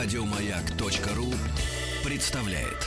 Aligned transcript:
Радиомаяк.ру 0.00 1.26
представляет. 2.08 2.86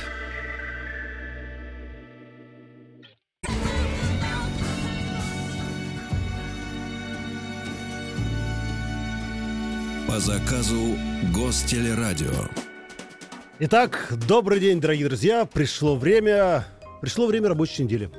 По 10.08 10.20
заказу 10.20 10.96
Гостелерадио. 11.36 12.30
Итак, 13.60 14.14
добрый 14.30 14.62
день, 14.62 14.80
дорогие 14.80 15.10
друзья. 15.10 15.44
Пришло 15.44 15.98
время, 15.98 16.66
пришло 17.02 17.28
время 17.28 17.50
рабочей 17.50 17.84
недели. 17.84 18.10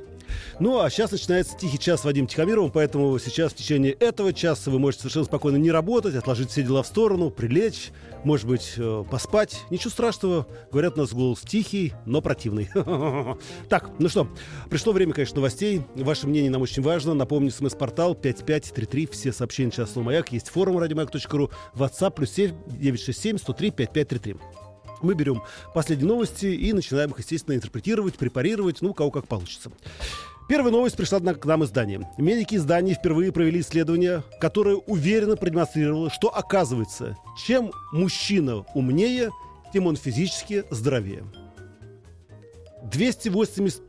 Ну, 0.60 0.80
а 0.80 0.90
сейчас 0.90 1.12
начинается 1.12 1.56
тихий 1.56 1.78
час 1.78 2.00
с 2.00 2.04
Вадимом 2.04 2.28
Тихомировым, 2.28 2.70
поэтому 2.70 3.18
сейчас 3.18 3.52
в 3.52 3.56
течение 3.56 3.92
этого 3.92 4.32
часа 4.32 4.70
вы 4.70 4.78
можете 4.78 5.02
совершенно 5.02 5.24
спокойно 5.26 5.56
не 5.56 5.70
работать, 5.70 6.14
отложить 6.14 6.50
все 6.50 6.62
дела 6.62 6.82
в 6.82 6.86
сторону, 6.86 7.30
прилечь, 7.30 7.90
может 8.24 8.46
быть, 8.46 8.74
э, 8.76 9.04
поспать. 9.10 9.62
Ничего 9.70 9.90
страшного. 9.90 10.46
Говорят, 10.70 10.96
у 10.96 11.00
нас 11.00 11.12
голос 11.12 11.40
тихий, 11.40 11.92
но 12.06 12.20
противный. 12.20 12.70
Так, 13.68 13.90
ну 13.98 14.08
что, 14.08 14.28
пришло 14.70 14.92
время, 14.92 15.12
конечно, 15.12 15.36
новостей. 15.36 15.82
Ваше 15.94 16.26
мнение 16.26 16.50
нам 16.50 16.62
очень 16.62 16.82
важно. 16.82 17.14
Напомню, 17.14 17.50
смс-портал 17.50 18.14
5533. 18.14 19.06
Все 19.06 19.32
сообщения 19.32 19.70
сейчас 19.70 19.92
слово 19.92 20.06
«Маяк». 20.06 20.32
Есть 20.32 20.48
форум 20.48 20.78
радиомаяк.ру, 20.78 21.50
WhatsApp, 21.74 22.12
плюс 22.12 22.30
7 22.32 22.52
967 22.66 23.38
103 23.38 23.70
5533 23.70 24.61
мы 25.02 25.14
берем 25.14 25.42
последние 25.74 26.08
новости 26.08 26.46
и 26.46 26.72
начинаем 26.72 27.10
их, 27.10 27.18
естественно, 27.18 27.54
интерпретировать, 27.54 28.14
препарировать, 28.14 28.82
ну, 28.82 28.94
кого 28.94 29.10
как 29.10 29.26
получится. 29.28 29.70
Первая 30.48 30.72
новость 30.72 30.96
пришла 30.96 31.20
к 31.20 31.44
нам 31.46 31.62
из 31.62 31.70
Дании. 31.70 32.06
Медики 32.18 32.56
из 32.56 32.64
Дании 32.64 32.94
впервые 32.94 33.32
провели 33.32 33.60
исследование, 33.60 34.22
которое 34.40 34.76
уверенно 34.76 35.36
продемонстрировало, 35.36 36.10
что 36.10 36.28
оказывается, 36.28 37.16
чем 37.46 37.72
мужчина 37.92 38.64
умнее, 38.74 39.30
тем 39.72 39.86
он 39.86 39.96
физически 39.96 40.64
здоровее. 40.70 41.24
280 42.82 43.82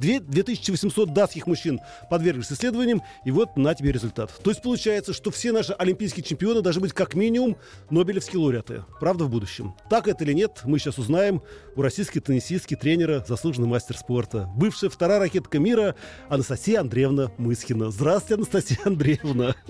2800 0.00 1.12
датских 1.12 1.46
мужчин 1.46 1.80
подверглись 2.08 2.50
исследованиям, 2.52 3.02
и 3.24 3.30
вот 3.30 3.56
на 3.56 3.74
тебе 3.74 3.92
результат. 3.92 4.32
То 4.42 4.50
есть 4.50 4.62
получается, 4.62 5.12
что 5.12 5.30
все 5.30 5.52
наши 5.52 5.72
олимпийские 5.72 6.24
чемпионы 6.24 6.62
должны 6.62 6.82
быть 6.82 6.92
как 6.92 7.14
минимум 7.14 7.56
нобелевские 7.90 8.40
лауреаты. 8.40 8.84
Правда, 8.98 9.24
в 9.24 9.30
будущем. 9.30 9.74
Так 9.88 10.08
это 10.08 10.24
или 10.24 10.32
нет, 10.32 10.62
мы 10.64 10.78
сейчас 10.78 10.98
узнаем 10.98 11.42
у 11.76 11.82
российской 11.82 12.20
теннисистки, 12.20 12.76
тренера, 12.76 13.24
заслуженный 13.26 13.68
мастер 13.68 13.96
спорта. 13.96 14.48
Бывшая 14.56 14.88
вторая 14.88 15.18
ракетка 15.18 15.58
мира 15.58 15.94
Анастасия 16.28 16.80
Андреевна 16.80 17.30
Мыскина. 17.38 17.90
Здравствуйте, 17.90 18.34
Анастасия 18.34 18.78
Андреевна. 18.84 19.54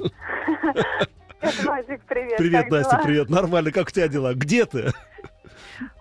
привет. 2.06 2.36
Привет, 2.36 2.70
Настя, 2.70 3.00
привет. 3.02 3.30
Нормально, 3.30 3.72
как 3.72 3.88
у 3.88 3.90
тебя 3.90 4.08
дела? 4.08 4.34
Где 4.34 4.66
ты? 4.66 4.92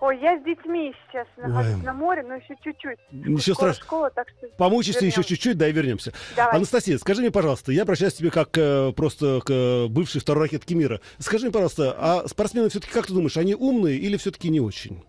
Ой, 0.00 0.18
я 0.18 0.38
с 0.38 0.42
детьми 0.42 0.94
сейчас 1.06 1.26
нахожусь 1.36 1.76
Ой. 1.76 1.82
на 1.82 1.92
море, 1.92 2.22
но 2.22 2.34
еще 2.34 2.56
чуть-чуть. 2.62 2.98
Ничего 3.10 3.54
страшного. 3.54 3.74
Школа, 3.74 4.10
так 4.10 4.28
что 4.28 4.48
Помучишься 4.58 5.04
еще 5.04 5.22
чуть-чуть, 5.22 5.56
да, 5.56 5.68
и 5.68 5.72
вернемся. 5.72 6.12
Давай. 6.36 6.56
Анастасия, 6.56 6.98
скажи 6.98 7.20
мне, 7.20 7.30
пожалуйста, 7.30 7.72
я 7.72 7.82
обращаюсь 7.82 8.14
к 8.14 8.18
тебе 8.18 8.30
как 8.30 8.56
э, 8.56 8.92
просто 8.92 9.40
к 9.44 9.50
э, 9.50 9.86
бывшей 9.88 10.20
второй 10.20 10.44
ракетке 10.44 10.74
мира. 10.74 11.00
Скажи 11.18 11.44
мне, 11.44 11.52
пожалуйста, 11.52 11.94
а 11.98 12.28
спортсмены 12.28 12.68
все-таки, 12.68 12.92
как 12.92 13.06
ты 13.06 13.14
думаешь, 13.14 13.36
они 13.36 13.54
умные 13.54 13.96
или 13.96 14.16
все-таки 14.16 14.48
не 14.48 14.60
очень? 14.60 15.04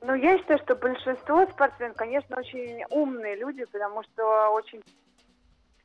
Ну, 0.00 0.14
я 0.14 0.36
считаю, 0.38 0.58
что 0.60 0.74
большинство 0.74 1.46
спортсменов, 1.46 1.96
конечно, 1.96 2.36
очень 2.36 2.82
умные 2.90 3.36
люди, 3.36 3.64
потому 3.64 4.02
что 4.02 4.48
очень 4.50 4.82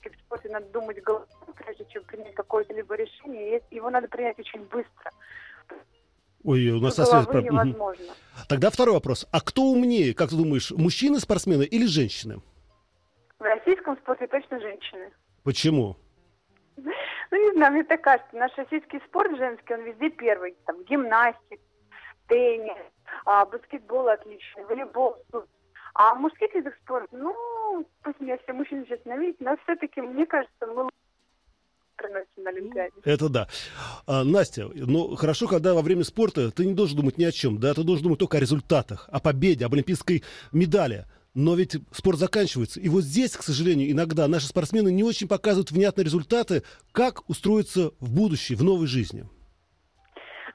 в 0.04 0.20
спорте 0.26 0.50
надо 0.50 0.66
думать 0.68 1.02
головой, 1.04 1.28
прежде 1.56 1.86
чем 1.90 2.04
принять 2.04 2.34
какое-то 2.34 2.74
либо 2.74 2.96
решение, 2.96 3.62
и 3.70 3.76
его 3.76 3.90
надо 3.90 4.08
принять 4.08 4.40
очень 4.40 4.64
быстро. 4.66 5.12
Ой, 6.48 6.70
у 6.70 6.80
нас 6.80 6.95
со 6.95 7.03
связи... 7.03 7.44
невозможно. 7.44 8.14
Тогда 8.48 8.70
второй 8.70 8.94
вопрос. 8.94 9.28
А 9.34 9.42
кто 9.42 9.64
умнее, 9.64 10.13
как 10.13 10.30
ты 10.30 10.38
думаешь, 10.38 10.72
мужчины-спортсмены 10.72 11.63
или 11.63 11.85
женщины? 11.85 12.41
В 13.38 13.44
российском 13.44 13.97
спорте 13.97 14.28
точно 14.28 14.62
женщины. 14.62 15.12
Почему? 15.44 15.97
Ну, 16.78 16.91
не 17.31 17.52
знаю, 17.52 17.74
мне 17.74 17.84
так 17.84 18.02
кажется. 18.02 18.34
Наш 18.38 18.56
российский 18.56 19.02
спорт 19.08 19.35
женский, 19.38 19.74
он 19.74 19.81
везде 19.81 20.09
первый. 20.09 20.56
Там 20.66 20.85
гимнастик, 20.85 21.59
теннис, 22.30 22.78
а, 23.25 23.46
баскетбол 23.46 24.08
отличный, 24.08 24.64
волейбол. 24.69 25.18
А 25.96 26.16
мужских 26.16 26.56
видах 26.56 26.75
спорта, 26.81 27.09
ну, 27.12 27.85
пусть 28.03 28.22
меня 28.22 28.38
все 28.38 28.53
мужчины 28.53 28.85
сейчас 28.85 29.03
ненавидят, 29.03 29.41
но 29.41 29.58
все-таки, 29.64 30.00
мне 30.00 30.25
кажется, 30.25 30.66
мы 30.66 30.90
приносим 31.97 32.44
на 32.44 32.50
Олимпиаде. 32.50 32.94
Это 33.03 33.30
да. 33.30 33.47
А, 34.06 34.24
Настя, 34.24 34.69
ну 34.74 35.16
хорошо, 35.16 35.47
когда 35.47 35.74
во 35.74 35.81
время 35.81 36.03
спорта 36.03 36.52
ты 36.52 36.66
не 36.66 36.74
должен 36.74 36.97
думать 36.97 37.18
ни 37.18 37.24
о 37.24 37.31
чем, 37.31 37.59
да, 37.59 37.74
ты 37.74 37.84
должен 37.84 38.03
думать 38.03 38.19
только 38.19 38.38
о 38.38 38.40
результатах, 38.40 39.09
о 39.12 39.19
победе, 39.19 39.66
об 39.66 39.74
олимпийской 39.74 40.24
медали. 40.52 41.06
Но 41.34 41.53
ведь 41.53 41.78
спорт 41.91 42.18
заканчивается. 42.18 42.80
И 42.80 42.90
вот 42.90 43.03
здесь, 43.03 43.34
к 43.34 43.44
сожалению, 43.44 43.91
иногда 43.91 44.28
наши 44.28 44.47
спортсмены 44.47 44.91
не 44.91 45.03
очень 45.03 45.28
показывают 45.28 45.69
внятные 45.69 46.06
результаты, 46.06 46.63
как 46.91 47.30
устроиться 47.30 47.91
в 48.00 48.12
будущее, 48.12 48.58
в 48.58 48.64
новой 48.64 48.88
жизни. 48.88 49.28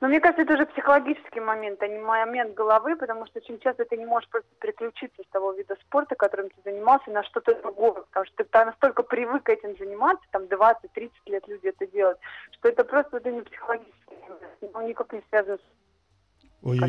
Но 0.03 0.09
мне 0.09 0.19
кажется, 0.19 0.43
это 0.43 0.55
уже 0.55 0.67
психологический 0.67 1.39
момент, 1.39 1.81
а 1.81 1.87
не 1.87 2.01
момент 2.01 2.55
головы, 2.55 2.97
потому 2.97 3.25
что 3.27 3.39
очень 3.39 3.61
часто 3.61 3.85
ты 3.85 3.97
не 3.97 4.05
можешь 4.05 4.29
просто 4.31 4.49
переключиться 4.59 5.23
с 5.23 5.31
того 5.31 5.53
вида 5.53 5.77
спорта, 5.81 6.17
которым 6.17 6.51
ты 6.51 6.57
занимался, 6.65 7.09
на 7.13 7.23
что-то 7.23 7.55
другое, 7.63 8.03
потому 8.11 8.27
что 8.27 8.43
ты 8.43 8.65
настолько 8.65 9.05
привык 9.05 9.49
этим 9.49 9.79
заниматься, 9.79 10.27
там 10.33 10.43
20-30 10.47 11.11
лет 11.27 11.47
люди 11.47 11.69
это 11.69 11.87
делают, 11.87 12.19
что 12.51 12.71
это 12.71 12.83
просто 12.83 13.19
это 13.19 13.31
не 13.31 13.43
психологический 13.43 14.17
момент, 14.29 14.75
он 14.75 14.87
никак 14.89 15.13
не 15.13 15.23
связан 15.29 15.59
с... 15.59 16.65
Ой, 16.65 16.81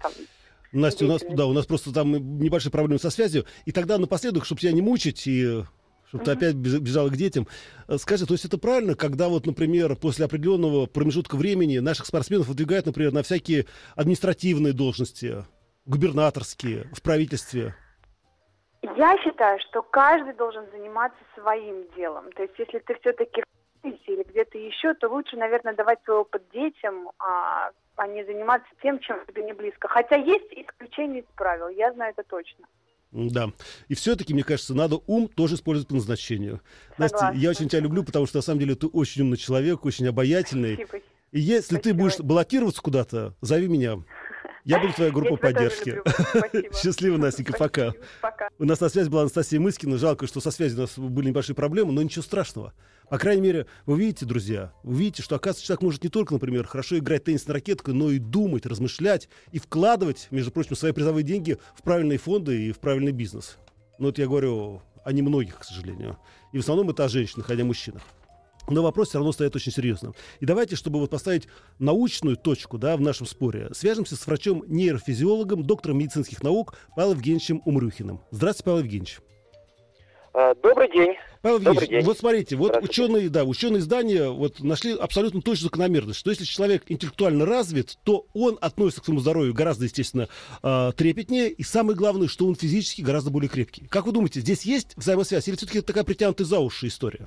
там, 0.00 0.12
Настя, 0.70 1.06
у 1.06 1.08
нас, 1.08 1.22
да, 1.28 1.46
у 1.46 1.52
нас 1.52 1.66
просто 1.66 1.92
там 1.92 2.12
небольшие 2.38 2.70
проблемы 2.70 3.00
со 3.00 3.10
связью. 3.10 3.46
И 3.64 3.72
тогда 3.72 3.98
напоследок, 3.98 4.44
чтобы 4.44 4.60
тебя 4.60 4.70
не 4.70 4.80
мучить 4.80 5.26
и 5.26 5.64
чтобы 6.10 6.24
ты 6.24 6.32
опять 6.32 6.56
бежала 6.56 7.08
к 7.08 7.16
детям. 7.16 7.46
Э, 7.86 7.96
скажи, 7.96 8.26
то 8.26 8.34
есть 8.34 8.44
это 8.44 8.58
правильно, 8.58 8.96
когда 8.96 9.28
вот, 9.28 9.46
например, 9.46 9.94
после 9.94 10.24
определенного 10.24 10.86
промежутка 10.86 11.36
времени 11.36 11.78
наших 11.78 12.06
спортсменов 12.06 12.48
выдвигают, 12.48 12.86
например, 12.86 13.12
на 13.12 13.22
всякие 13.22 13.66
административные 13.94 14.72
должности, 14.72 15.44
губернаторские, 15.86 16.90
в 16.92 17.00
правительстве? 17.00 17.76
Я 18.96 19.16
считаю, 19.22 19.60
что 19.60 19.82
каждый 19.82 20.34
должен 20.34 20.64
заниматься 20.72 21.18
своим 21.34 21.84
делом. 21.96 22.32
То 22.32 22.42
есть 22.42 22.54
если 22.58 22.80
ты 22.80 22.98
все-таки 23.00 23.42
или 23.82 24.24
где-то 24.24 24.58
еще, 24.58 24.92
то 24.94 25.08
лучше, 25.08 25.36
наверное, 25.36 25.74
давать 25.74 26.00
свой 26.04 26.18
опыт 26.18 26.42
детям, 26.52 27.10
а, 27.18 27.70
а 27.96 28.06
не 28.08 28.24
заниматься 28.24 28.68
тем, 28.82 28.98
чем 28.98 29.24
тебе 29.26 29.44
не 29.44 29.54
близко. 29.54 29.88
Хотя 29.88 30.16
есть 30.16 30.52
исключения 30.52 31.20
из 31.20 31.26
правил, 31.34 31.68
я 31.68 31.90
знаю 31.92 32.12
это 32.16 32.28
точно. 32.28 32.66
Да. 33.12 33.52
И 33.88 33.94
все-таки, 33.94 34.32
мне 34.32 34.44
кажется, 34.44 34.74
надо 34.74 35.00
ум 35.06 35.28
тоже 35.28 35.56
использовать 35.56 35.88
по 35.88 35.94
назначению. 35.94 36.60
Согласна. 36.90 37.28
Настя, 37.28 37.40
я 37.40 37.50
очень 37.50 37.68
тебя 37.68 37.80
люблю, 37.80 38.04
потому 38.04 38.26
что 38.26 38.38
на 38.38 38.42
самом 38.42 38.60
деле 38.60 38.74
ты 38.74 38.86
очень 38.86 39.22
умный 39.22 39.36
человек, 39.36 39.84
очень 39.84 40.06
обаятельный. 40.06 40.74
Спасибо. 40.74 41.04
И 41.32 41.40
если 41.40 41.76
Спасибо. 41.76 41.82
ты 41.82 41.94
будешь 41.94 42.18
баллотироваться 42.18 42.82
куда-то, 42.82 43.34
зови 43.40 43.68
меня. 43.68 44.02
Я 44.64 44.78
буду 44.78 44.92
твоя 44.92 45.10
группа 45.10 45.36
поддержки. 45.36 46.00
Счастливо, 46.74 47.16
Настенька, 47.16 47.54
пока. 47.54 47.92
пока. 48.20 48.48
У 48.58 48.64
нас 48.64 48.80
на 48.80 48.88
связи 48.88 49.08
была 49.08 49.22
Анастасия 49.22 49.58
Мыскина. 49.58 49.96
Жалко, 49.96 50.26
что 50.26 50.40
со 50.40 50.50
связью 50.50 50.78
у 50.78 50.80
нас 50.82 50.98
были 50.98 51.28
небольшие 51.28 51.56
проблемы, 51.56 51.92
но 51.92 52.02
ничего 52.02 52.22
страшного. 52.22 52.74
По 53.08 53.18
крайней 53.18 53.42
мере, 53.42 53.66
вы 53.86 53.98
видите, 53.98 54.26
друзья, 54.26 54.72
вы 54.82 54.98
видите, 54.98 55.22
что, 55.22 55.34
оказывается, 55.34 55.66
человек 55.66 55.82
может 55.82 56.04
не 56.04 56.10
только, 56.10 56.34
например, 56.34 56.66
хорошо 56.66 56.98
играть 56.98 57.24
теннис 57.24 57.46
на 57.46 57.54
ракеткой, 57.54 57.94
но 57.94 58.10
и 58.10 58.18
думать, 58.18 58.66
размышлять 58.66 59.28
и 59.50 59.58
вкладывать, 59.58 60.28
между 60.30 60.52
прочим, 60.52 60.76
свои 60.76 60.92
призовые 60.92 61.24
деньги 61.24 61.58
в 61.74 61.82
правильные 61.82 62.18
фонды 62.18 62.68
и 62.68 62.72
в 62.72 62.78
правильный 62.78 63.12
бизнес. 63.12 63.56
Но 63.98 64.10
это 64.10 64.22
я 64.22 64.28
говорю 64.28 64.82
о 65.04 65.12
немногих, 65.12 65.58
к 65.58 65.64
сожалению. 65.64 66.18
И 66.52 66.58
в 66.58 66.60
основном 66.60 66.90
это 66.90 67.04
о 67.04 67.08
женщинах, 67.08 67.50
а 67.50 67.54
не 67.54 67.62
о 67.62 67.64
мужчинах. 67.64 68.02
Но 68.70 68.82
вопрос 68.82 69.08
все 69.08 69.18
равно 69.18 69.32
стоит 69.32 69.54
очень 69.56 69.72
серьезно. 69.72 70.12
И 70.38 70.46
давайте, 70.46 70.76
чтобы 70.76 70.98
вот 71.00 71.10
поставить 71.10 71.48
научную 71.78 72.36
точку 72.36 72.78
да, 72.78 72.96
в 72.96 73.00
нашем 73.00 73.26
споре, 73.26 73.68
свяжемся 73.72 74.16
с 74.16 74.26
врачом-нейрофизиологом, 74.26 75.64
доктором 75.64 75.98
медицинских 75.98 76.42
наук 76.42 76.74
Павлом 76.96 77.16
Евгеньевичем 77.16 77.62
Умрюхиным. 77.64 78.20
Здравствуйте, 78.30 78.64
Павел 78.64 78.78
Евгеньевич. 78.78 79.18
А, 80.32 80.54
добрый 80.54 80.90
день. 80.92 81.16
Павел 81.42 81.58
Евгеньевич, 81.58 82.04
вот 82.04 82.18
смотрите, 82.18 82.54
вот 82.54 82.76
ученые, 82.76 83.28
да, 83.30 83.44
ученые 83.44 83.80
здания 83.80 84.28
вот 84.28 84.60
нашли 84.60 84.92
абсолютно 84.92 85.40
точную 85.40 85.70
закономерность, 85.70 86.18
что 86.18 86.30
если 86.30 86.44
человек 86.44 86.84
интеллектуально 86.88 87.46
развит, 87.46 87.96
то 88.04 88.26
он 88.34 88.58
относится 88.60 89.00
к 89.00 89.04
своему 89.06 89.20
здоровью 89.20 89.54
гораздо, 89.54 89.84
естественно, 89.84 90.28
а, 90.62 90.92
трепетнее, 90.92 91.48
и 91.50 91.62
самое 91.62 91.96
главное, 91.96 92.28
что 92.28 92.46
он 92.46 92.54
физически 92.54 93.00
гораздо 93.00 93.30
более 93.30 93.48
крепкий. 93.48 93.86
Как 93.86 94.06
вы 94.06 94.12
думаете, 94.12 94.40
здесь 94.40 94.62
есть 94.62 94.96
взаимосвязь, 94.96 95.48
или 95.48 95.56
все-таки 95.56 95.78
это 95.78 95.88
такая 95.88 96.04
притянутая 96.04 96.46
за 96.46 96.60
уши 96.60 96.88
история? 96.88 97.26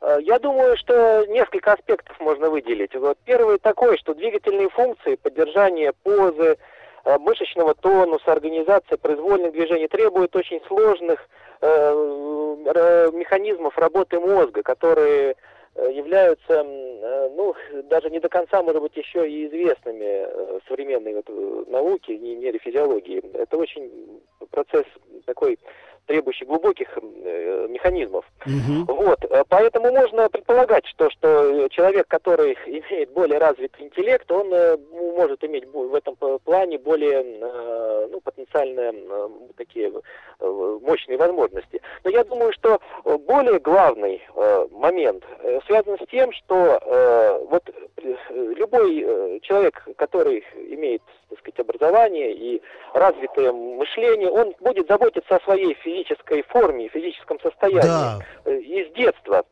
Э, 0.00 0.18
я 0.22 0.38
думаю, 0.38 0.76
что 0.76 1.24
несколько 1.26 1.72
аспектов 1.72 2.18
можно 2.20 2.50
выделить. 2.50 2.94
Вот 2.94 3.18
первый 3.24 3.58
такой, 3.58 3.98
что 3.98 4.14
двигательные 4.14 4.68
функции, 4.70 5.16
поддержание 5.16 5.92
позы, 6.02 6.56
э, 7.04 7.18
мышечного 7.18 7.74
тонуса, 7.74 8.32
организация 8.32 8.96
произвольных 8.96 9.52
движений 9.52 9.88
требуют 9.88 10.34
очень 10.36 10.60
сложных 10.66 11.28
э, 11.60 13.10
механизмов 13.12 13.76
работы 13.78 14.18
мозга, 14.18 14.62
которые 14.62 15.36
являются, 15.76 16.64
ну, 16.64 17.54
даже 17.84 18.10
не 18.10 18.18
до 18.18 18.28
конца, 18.28 18.60
может 18.60 18.82
быть, 18.82 18.96
еще 18.96 19.30
и 19.30 19.46
известными 19.46 20.26
современной 20.66 21.14
вот, 21.14 21.68
науки, 21.68 22.10
не 22.10 22.34
нейрофизиологии. 22.34 23.22
Это 23.34 23.56
очень 23.56 24.20
процесс 24.50 24.84
такой 25.26 25.58
требующий 26.10 26.44
глубоких 26.44 26.88
э, 26.98 27.66
механизмов. 27.68 28.24
Мгм. 28.44 28.84
Вот, 28.86 29.24
э, 29.30 29.44
поэтому 29.48 29.92
можно 29.92 30.28
предполагать, 30.28 30.84
что, 30.86 31.08
что 31.10 31.68
человек, 31.68 32.08
который 32.08 32.58
имеет 32.66 33.10
более 33.12 33.38
развитый 33.38 33.84
интеллект, 33.86 34.28
он 34.32 34.52
э, 34.52 34.72
м- 34.76 35.14
может 35.16 35.44
иметь 35.44 35.66
в 35.72 35.94
этом 35.94 36.16
п- 36.16 36.38
плане 36.40 36.78
более 36.78 37.22
э, 37.22 38.08
ну, 38.10 38.20
потенциально 38.22 38.90
э, 38.92 39.28
такие 39.56 39.92
э, 40.40 40.78
мощные 40.82 41.16
возможности. 41.16 41.80
Но 42.02 42.10
я 42.10 42.24
думаю, 42.24 42.52
что 42.54 42.80
э, 43.04 43.16
более 43.18 43.60
главный 43.60 44.20
э, 44.34 44.66
момент 44.72 45.22
э, 45.44 45.60
связан 45.66 45.96
с 45.96 46.10
тем, 46.10 46.32
что 46.32 46.80
э, 46.82 47.44
вот 47.50 47.68
э, 47.68 47.72
любой 48.56 49.02
э, 49.06 49.38
человек, 49.42 49.82
который 49.96 50.44
имеет, 50.68 51.02
так 51.28 51.38
сказать, 51.38 51.60
образование 51.60 52.32
и 52.32 52.62
развитое 52.94 53.52
мышление, 53.52 54.30
он 54.30 54.54
будет 54.60 54.88
заботиться 54.88 55.36
о 55.36 55.40
своей 55.40 55.74
физической 55.74 56.42
форме, 56.42 56.88
физическом 56.88 57.38
состоянии 57.40 57.82
Да. 57.86 58.18
э, 58.44 58.58
из 58.58 58.92
детства. 58.92 59.44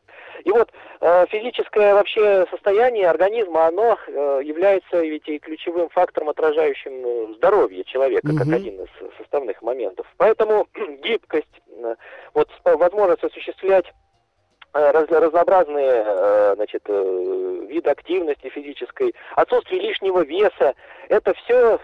И 0.43 0.51
вот 0.51 0.71
э, 1.01 1.25
физическое 1.27 1.93
вообще 1.93 2.45
состояние 2.49 3.09
организма, 3.09 3.65
оно 3.67 3.97
э, 4.07 4.41
является 4.43 5.01
ведь 5.01 5.27
и 5.27 5.39
ключевым 5.39 5.89
фактором, 5.89 6.29
отражающим 6.29 6.93
э, 7.05 7.33
здоровье 7.35 7.83
человека, 7.83 8.27
как 8.35 8.47
Мгм. 8.47 8.55
один 8.55 8.81
из 8.83 8.89
составных 9.17 9.61
моментов. 9.61 10.07
Поэтому 10.17 10.67
гибкость, 11.03 11.61
э, 11.69 11.95
вот 12.33 12.49
возможность 12.63 13.23
осуществлять 13.23 13.85
э, 13.87 13.91
раз- 14.73 15.09
разнообразные 15.09 16.03
э, 16.05 16.53
значит, 16.55 16.83
э, 16.87 17.65
виды 17.69 17.89
активности 17.89 18.49
физической, 18.49 19.13
отсутствие 19.35 19.81
лишнего 19.81 20.21
веса, 20.23 20.73
это 21.09 21.33
все 21.35 21.79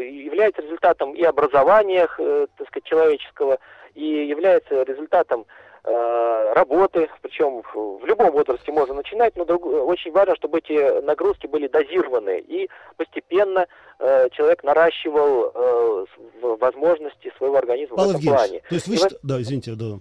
является 0.00 0.62
результатом 0.62 1.14
и 1.14 1.22
образования, 1.22 2.08
э, 2.18 2.46
так 2.56 2.68
сказать, 2.68 2.84
человеческого, 2.84 3.58
и 3.94 4.04
является 4.26 4.82
результатом 4.82 5.46
э, 5.88 6.52
работы, 6.54 7.08
причем 7.22 7.62
в 7.72 8.04
любом 8.04 8.32
возрасте 8.32 8.72
можно 8.72 8.94
начинать, 8.94 9.36
но 9.36 9.44
друг- 9.44 9.64
очень 9.66 10.10
важно, 10.12 10.34
чтобы 10.36 10.58
эти 10.58 11.00
нагрузки 11.02 11.46
были 11.46 11.68
дозированы, 11.68 12.40
и 12.40 12.68
постепенно 12.96 13.66
э, 14.00 14.28
человек 14.30 14.64
наращивал 14.64 15.52
э, 15.54 16.04
возможности 16.42 17.32
своего 17.38 17.56
организма 17.56 17.96
Павел 17.96 18.08
в 18.12 18.16
этом 18.16 18.22
плане. 18.34 18.60
то 18.68 18.74
есть 18.74 18.88
вы 18.88 18.96
счит- 18.96 19.18
Да, 19.22 19.40
извините, 19.40 19.72
да. 19.76 19.98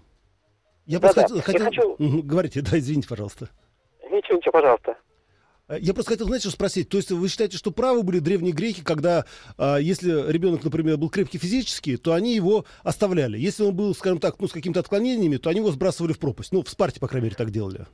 Я 0.86 1.00
просто 1.00 1.26
я 1.34 1.42
хотел... 1.42 1.66
хочу- 1.66 1.98
Говорите, 2.24 2.62
да, 2.62 2.78
извините, 2.78 3.08
пожалуйста. 3.08 3.50
Ничего, 4.12 4.38
ничего, 4.38 4.52
пожалуйста. 4.52 4.98
Э, 5.68 5.78
Я 5.80 5.94
просто 5.94 6.12
хотел, 6.12 6.28
знаете, 6.28 6.44
что 6.48 6.52
спросить. 6.56 6.90
То 6.90 6.98
есть 6.98 7.12
вы 7.12 7.28
считаете, 7.28 7.58
что 7.58 7.72
правы 7.72 8.04
были 8.04 8.20
древние 8.20 8.54
греки, 8.54 8.82
когда, 8.82 9.26
а, 9.58 9.78
если 9.78 10.32
ребенок, 10.32 10.64
например, 10.64 10.98
был 10.98 11.10
крепкий 11.10 11.38
физически, 11.40 11.98
то 11.98 12.14
они 12.14 12.36
его 12.36 12.66
оставляли. 12.84 13.38
Если 13.38 13.64
он 13.64 13.76
был, 13.76 13.96
скажем 13.96 14.20
так, 14.20 14.40
ну, 14.40 14.48
с 14.48 14.52
какими-то 14.52 14.80
отклонениями, 14.80 15.38
то 15.38 15.50
они 15.50 15.60
его 15.60 15.72
сбрасывали 15.72 16.14
в 16.14 16.20
пропасть. 16.20 16.52
Ну, 16.52 16.64
в 16.64 16.70
Спарте, 16.70 17.00
по 17.00 17.08
крайней 17.08 17.26
мере, 17.26 17.36
так 17.36 17.50
делали. 17.50 17.88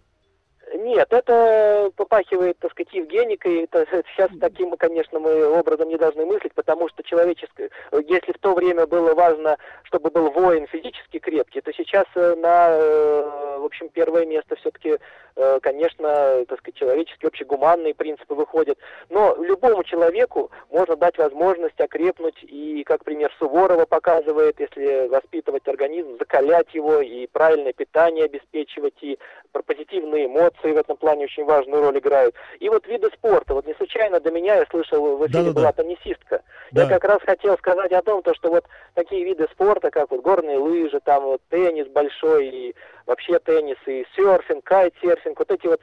Нет, 0.91 1.07
это 1.13 1.89
попахивает, 1.95 2.59
так 2.59 2.71
сказать, 2.71 2.91
Евгеникой. 2.91 3.63
Это, 3.63 3.85
сейчас 4.13 4.29
таким, 4.41 4.75
конечно, 4.75 5.19
мы 5.19 5.47
образом 5.47 5.87
не 5.87 5.97
должны 5.97 6.25
мыслить, 6.25 6.53
потому 6.53 6.89
что 6.89 7.01
человеческое... 7.01 7.69
Если 8.09 8.33
в 8.33 8.39
то 8.39 8.53
время 8.53 8.85
было 8.85 9.13
важно, 9.13 9.57
чтобы 9.83 10.09
был 10.09 10.31
воин 10.31 10.67
физически 10.67 11.19
крепкий, 11.19 11.61
то 11.61 11.71
сейчас 11.71 12.05
э, 12.15 12.35
на, 12.35 12.71
э, 12.71 13.57
в 13.59 13.63
общем, 13.63 13.87
первое 13.87 14.25
место 14.25 14.57
все-таки, 14.57 14.97
э, 15.37 15.59
конечно, 15.61 16.43
так 16.49 16.59
сказать, 16.59 16.75
человеческие 16.75 17.29
общегуманные 17.29 17.93
принципы 17.93 18.35
выходят. 18.35 18.77
Но 19.09 19.37
любому 19.41 19.85
человеку 19.85 20.51
можно 20.71 20.97
дать 20.97 21.17
возможность 21.17 21.79
окрепнуть, 21.79 22.43
и, 22.43 22.83
как 22.83 23.05
пример 23.05 23.33
Суворова 23.39 23.85
показывает, 23.85 24.59
если 24.59 25.07
воспитывать 25.07 25.65
организм, 25.69 26.17
закалять 26.31 26.73
его, 26.73 27.01
и 27.01 27.27
правильное 27.27 27.73
питание 27.73 28.25
обеспечивать, 28.25 28.95
и 29.01 29.17
позитивные 29.65 30.25
эмоции 30.25 30.71
в 30.71 30.77
этом 30.77 30.97
плане 30.97 31.25
очень 31.25 31.45
важную 31.45 31.83
роль 31.83 31.97
играют. 31.99 32.35
И 32.59 32.69
вот 32.69 32.87
виды 32.87 33.09
спорта. 33.13 33.53
Вот 33.53 33.67
не 33.67 33.73
случайно 33.73 34.19
до 34.19 34.31
меня 34.31 34.55
я 34.55 34.65
слышал 34.69 35.17
в 35.17 35.25
эфире 35.27 35.43
Да-да-да. 35.43 35.59
была 35.59 35.71
теннисистка. 35.73 36.41
Да. 36.71 36.83
Я 36.83 36.89
как 36.89 37.03
раз 37.03 37.21
хотел 37.23 37.57
сказать 37.57 37.91
о 37.91 38.01
том, 38.01 38.21
то, 38.21 38.33
что 38.33 38.49
вот 38.49 38.65
такие 38.93 39.23
виды 39.25 39.47
спорта, 39.51 39.91
как 39.91 40.11
вот 40.11 40.21
горные 40.21 40.57
лыжи, 40.57 40.99
там 41.03 41.23
вот 41.23 41.41
теннис 41.49 41.87
большой, 41.87 42.47
и 42.47 42.75
вообще 43.05 43.39
теннис, 43.39 43.77
и 43.85 44.05
серфинг, 44.15 44.63
кайтсерфинг, 44.63 45.37
вот 45.37 45.51
эти 45.51 45.67
вот 45.67 45.81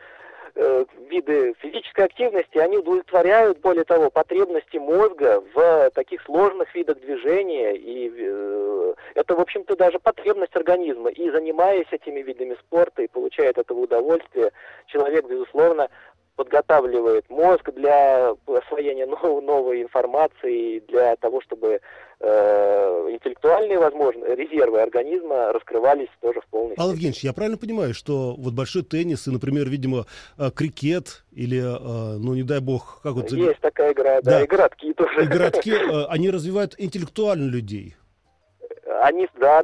э, 0.58 0.84
виды 1.08 1.55
физической 1.60 2.05
активности, 2.05 2.58
они 2.58 2.78
удовлетворяют, 2.78 3.60
более 3.60 3.84
того, 3.84 4.10
потребности 4.10 4.76
мозга 4.76 5.43
в 5.55 5.90
таких 5.94 6.22
сложных 6.22 6.75
видах 6.75 6.99
движения, 7.00 7.75
и 7.75 8.12
э, 8.14 8.94
это, 9.14 9.34
в 9.34 9.40
общем-то, 9.40 9.76
даже 9.76 9.99
потребность 9.99 10.55
организма. 10.56 11.10
И 11.10 11.31
занимаясь 11.31 11.87
этими 11.90 12.20
видами 12.20 12.56
спорта 12.60 13.02
и 13.02 13.08
получая 13.08 13.50
от 13.50 13.58
этого 13.58 13.81
удовольствие, 13.81 14.52
человек, 14.87 15.26
безусловно, 15.26 15.88
подготавливает 16.38 17.29
мозг 17.29 17.69
для 17.75 18.31
освоения 18.46 19.06
нов- 19.12 19.43
новой 19.43 19.82
информации, 19.82 20.79
для 20.88 21.17
того, 21.17 21.40
чтобы 21.40 21.81
э, 22.20 23.08
интеллектуальные 23.11 23.79
возможности, 23.79 24.31
резервы 24.37 24.81
организма 24.81 25.52
раскрывались 25.52 26.08
тоже 26.20 26.40
в 26.40 26.46
полной 26.46 26.75
степени. 26.75 26.90
Евгеньевич, 26.90 27.25
я 27.25 27.32
правильно 27.32 27.58
понимаю, 27.58 27.93
что 27.93 28.37
вот 28.38 28.55
большой 28.55 28.85
теннис 28.85 29.26
и, 29.26 29.32
например, 29.32 29.69
видимо, 29.69 30.06
э, 30.38 30.50
крикет 30.55 31.25
или, 31.32 31.58
э, 31.58 32.19
ну, 32.19 32.35
не 32.35 32.44
дай 32.44 32.61
бог, 32.61 33.00
как 33.02 33.14
вот... 33.14 33.32
Есть 33.32 33.61
такая 33.61 33.93
игра, 33.93 34.20
да, 34.23 34.31
Да. 34.31 34.43
и 34.44 34.46
городки 34.46 34.93
тоже. 34.94 35.25
и 35.25 35.26
городки, 35.26 35.73
э, 35.73 36.05
они 36.08 36.31
развивают 36.31 36.76
интеллектуально 36.79 37.50
людей. 37.50 37.96
Они, 39.02 39.29
да, 39.41 39.62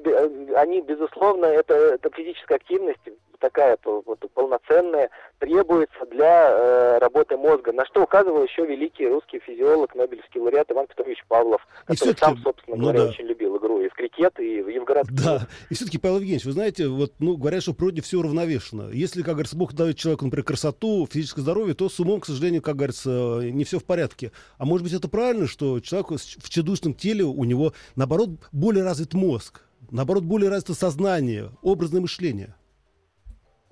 они, 0.57 0.81
безусловно, 0.83 1.47
это, 1.47 1.75
это 1.75 2.11
физическая 2.11 2.57
активность 2.59 3.01
такая 3.39 3.77
по- 3.77 4.03
вот, 4.07 4.19
полноценная 4.35 5.11
требуется 5.39 6.07
для 6.11 6.51
э, 6.51 6.99
работы 6.99 7.37
мозга, 7.37 7.73
на 7.73 7.85
что 7.87 8.03
указывал 8.03 8.43
еще 8.45 8.65
великий 8.67 9.07
русский 9.09 9.39
физиолог, 9.41 9.95
Нобелевский 9.95 10.41
лауреат 10.41 10.71
Иван 10.71 10.87
Петрович 10.87 11.25
Павлов, 11.29 11.67
И 11.89 11.93
который 11.97 12.17
сам, 12.19 12.39
собственно 12.39 12.77
ну 12.77 12.83
говоря, 12.85 13.01
да. 13.05 13.09
очень 13.11 13.25
любил 13.25 13.57
игру 13.59 13.81
и 13.81 13.89
в 13.89 13.95
крикет, 13.95 14.39
и 14.41 14.63
в, 14.63 14.85
городки. 14.85 15.15
Да, 15.15 15.47
и 15.71 15.75
все-таки, 15.75 15.97
Павел 15.97 16.17
Евгеньевич, 16.17 16.45
вы 16.45 16.53
знаете, 16.53 16.89
вот, 16.89 17.13
ну, 17.21 17.37
говорят, 17.39 17.63
что 17.63 17.73
вроде 17.73 18.03
все 18.03 18.19
уравновешено. 18.19 18.91
Если, 18.91 19.23
как 19.23 19.33
говорится, 19.35 19.57
Бог 19.57 19.73
дает 19.73 19.97
человеку, 19.97 20.27
например, 20.27 20.45
красоту, 20.45 21.07
физическое 21.11 21.41
здоровье, 21.41 21.75
то 21.75 21.89
с 21.89 21.99
умом, 22.01 22.21
к 22.21 22.27
сожалению, 22.27 22.61
как 22.61 22.77
говорится, 22.77 23.41
не 23.43 23.65
все 23.65 23.79
в 23.79 23.85
порядке. 23.85 24.31
А 24.59 24.67
может 24.67 24.85
быть, 24.85 24.93
это 24.93 25.09
правильно, 25.09 25.47
что 25.47 25.81
человеку 25.81 26.19
с- 26.19 26.37
в 26.37 26.51
тщедушном 26.51 26.93
теле 26.93 27.25
у 27.25 27.45
него, 27.45 27.73
наоборот, 27.97 28.29
более 28.53 28.85
развит 28.85 29.15
мозг, 29.15 29.63
наоборот, 29.91 30.25
более 30.25 30.51
развито 30.51 30.75
сознание, 30.75 31.49
образное 31.63 32.03
мышление? 32.03 32.55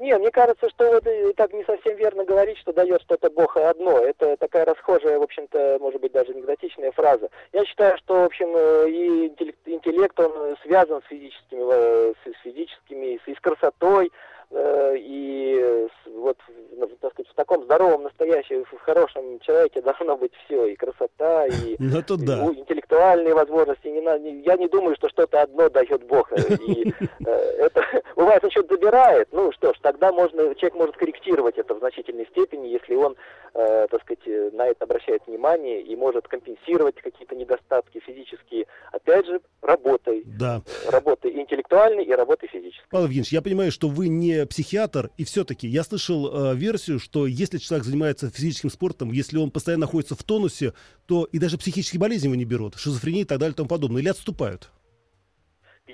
Не, 0.03 0.19
мне 0.19 0.33
кажется, 0.33 0.69
что 0.69 0.91
вот 0.91 1.07
и 1.07 1.33
так 1.35 1.53
не 1.53 1.63
совсем 1.63 1.95
верно 1.97 2.25
говорить, 2.25 2.59
что 2.59 2.73
дает 2.73 3.01
что-то 3.03 3.31
Бог 3.31 3.57
одно. 3.57 4.01
Это 4.01 4.37
такая 4.37 4.65
расхожая, 4.65 5.17
в 5.17 5.23
общем-то, 5.23 5.79
может 5.81 6.01
быть, 6.01 6.11
даже 6.11 6.33
анекдотичная 6.33 6.91
фраза. 6.91 7.31
Я 7.53 7.65
считаю, 7.65 7.97
что, 7.99 8.15
в 8.23 8.25
общем, 8.25 8.49
э, 8.53 8.91
и 8.91 9.27
интеллект, 9.29 9.59
интеллект, 9.65 10.19
он 10.19 10.57
связан 10.65 11.01
с 11.03 11.07
физическими, 11.07 11.63
э, 11.73 12.15
с, 12.25 12.43
физическими, 12.43 13.15
и 13.15 13.33
с, 13.33 13.41
красотой, 13.41 14.11
э, 14.51 14.95
и 14.99 15.87
вот, 16.07 16.37
в- 16.49 16.97
так 17.01 17.13
сказать, 17.13 17.31
в 17.31 17.35
таком 17.35 17.63
здоровом, 17.63 18.03
настоящем, 18.03 18.65
в 18.65 18.79
хорошем 18.81 19.39
человеке 19.39 19.83
должно 19.83 20.17
быть 20.17 20.33
все, 20.45 20.67
и 20.67 20.75
красота, 20.75 21.47
и 21.47 21.77
Ну, 21.79 22.01
и 22.01 22.27
да. 22.27 22.45
интеллектуальные 22.47 23.35
возможности. 23.35 23.87
Не 23.87 24.43
я 24.43 24.57
не 24.57 24.67
думаю, 24.67 24.97
что 24.97 25.09
что-то 25.09 25.43
одно 25.43 25.69
дает 25.69 26.03
Бог. 26.09 26.33
И 26.33 26.93
это 27.25 28.02
бывает, 28.17 28.45
он 28.45 28.51
что-то 28.51 28.75
забирает. 28.75 29.29
Ну 29.33 29.53
что 29.53 29.73
ж, 29.73 29.77
тогда 29.81 30.13
можно, 30.13 30.55
человек 30.55 30.75
может 30.75 30.97
корректировать 30.97 31.59
это 31.59 31.75
в 31.75 31.79
значительной 31.79 32.27
степени, 32.27 32.69
если 32.69 32.95
он, 32.95 33.17
э, 33.55 33.87
так 33.91 34.03
сказать, 34.03 34.27
э, 34.27 34.51
на 34.53 34.67
это 34.67 34.85
обращает 34.85 35.23
внимание 35.27 35.83
и 35.83 35.95
может 35.97 36.29
компенсировать 36.29 36.97
какие-то 36.97 37.35
недостатки 37.35 38.01
физические. 38.01 38.67
Опять 38.93 39.27
же, 39.27 39.41
работой. 39.61 40.23
Да. 40.27 40.63
Работой 40.89 41.33
интеллектуальной 41.33 42.05
и 42.05 42.13
работой 42.13 42.49
физической. 42.49 42.87
Павел 42.91 43.07
Евгеньевич, 43.07 43.33
я 43.33 43.43
понимаю, 43.43 43.73
что 43.73 43.89
вы 43.89 44.09
не 44.09 44.47
психиатр, 44.47 45.11
и 45.17 45.25
все-таки 45.25 45.67
я 45.67 45.83
слышал 45.83 46.53
э, 46.53 46.55
версию, 46.55 46.99
что 46.99 47.27
если 47.27 47.59
человек 47.59 47.87
занимается 47.87 48.31
физическим 48.31 48.71
спортом, 48.71 49.13
если 49.13 49.39
он 49.39 49.51
постоянно 49.51 49.83
находится 49.83 50.15
в 50.15 50.23
тонусе, 50.23 50.75
то 51.07 51.29
и 51.31 51.39
даже 51.39 51.59
психические 51.59 52.01
болезни 52.01 52.27
его 52.27 52.37
не 52.37 52.45
берут, 52.45 52.77
шизофрения 52.77 53.23
и 53.23 53.25
так 53.25 53.39
далее 53.39 53.53
и 53.53 53.57
тому 53.57 53.69
подобное, 53.69 54.01
или 54.03 54.09
отступают. 54.09 54.71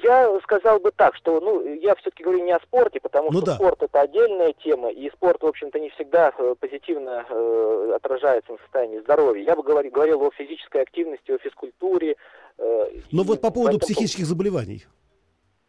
Я 0.02 0.38
сказал 0.42 0.78
бы 0.80 0.90
так, 0.92 1.14
что, 1.16 1.40
ну, 1.40 1.74
я 1.76 1.94
все-таки 1.96 2.22
говорю 2.22 2.44
не 2.44 2.52
о 2.52 2.60
спорте, 2.60 3.00
потому 3.00 3.30
Ну 3.30 3.38
что 3.38 3.46
да. 3.46 3.54
спорт 3.54 3.82
это 3.82 4.00
отдельная 4.00 4.52
тема, 4.52 4.90
и 4.90 5.10
спорт, 5.10 5.42
в 5.42 5.46
общем-то, 5.46 5.78
не 5.78 5.90
всегда 5.90 6.32
э, 6.36 6.54
позитивно 6.58 7.26
э, 7.28 7.92
отражается 7.96 8.52
на 8.52 8.58
состоянии 8.58 9.00
здоровья. 9.00 9.42
Я 9.44 9.56
бы 9.56 9.62
говорил, 9.62 9.90
говорил 9.92 10.22
о 10.22 10.30
физической 10.30 10.82
активности, 10.82 11.30
о 11.30 11.38
физкультуре. 11.38 12.16
э, 12.58 12.90
Но 13.12 13.22
и 13.22 13.26
вот 13.26 13.40
по 13.40 13.50
поводу 13.50 13.78
психических 13.78 14.26
заболеваний. 14.26 14.86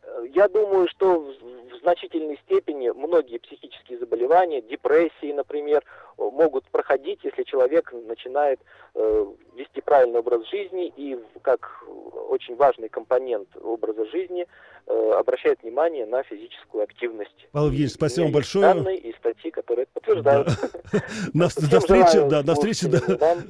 Э, 0.04 0.26
я 0.34 0.48
думаю, 0.48 0.88
что 0.90 1.20
в, 1.20 1.34
в 1.72 1.80
значительной 1.82 2.38
степени 2.46 2.90
многие 2.90 3.38
психические 3.40 4.00
заболевания, 4.00 4.62
депрессии, 4.62 5.32
например, 5.32 5.84
могут 6.18 6.66
проходить, 6.66 7.20
если 7.24 7.44
человек 7.44 7.94
начинает 7.94 8.60
э, 8.96 9.26
вести 9.56 9.82
правильный 9.82 10.20
образ 10.20 10.48
жизни 10.50 10.92
и 10.96 11.18
как 11.42 11.84
очень 12.30 12.56
важный 12.56 12.90
компонент 12.90 13.48
образа 13.62 14.06
жизни 14.06 14.46
э, 14.88 15.12
обращает 15.18 15.62
внимание 15.64 16.06
на 16.06 16.24
физическую 16.24 16.84
активность. 16.84 17.48
Павел 17.52 17.68
Евгеньевич, 17.68 17.94
спасибо 17.94 18.26
вам 18.26 18.34
большое. 18.34 18.74
Данные 18.74 18.98
и 18.98 19.14
статьи, 19.18 19.52
которые 19.52 19.84
это 19.84 19.92
подтверждают. 19.94 20.48
На 21.34 21.50
встрече, 21.50 22.28
да, 22.28 22.44
на 22.44 22.54
встрече, 22.56 22.88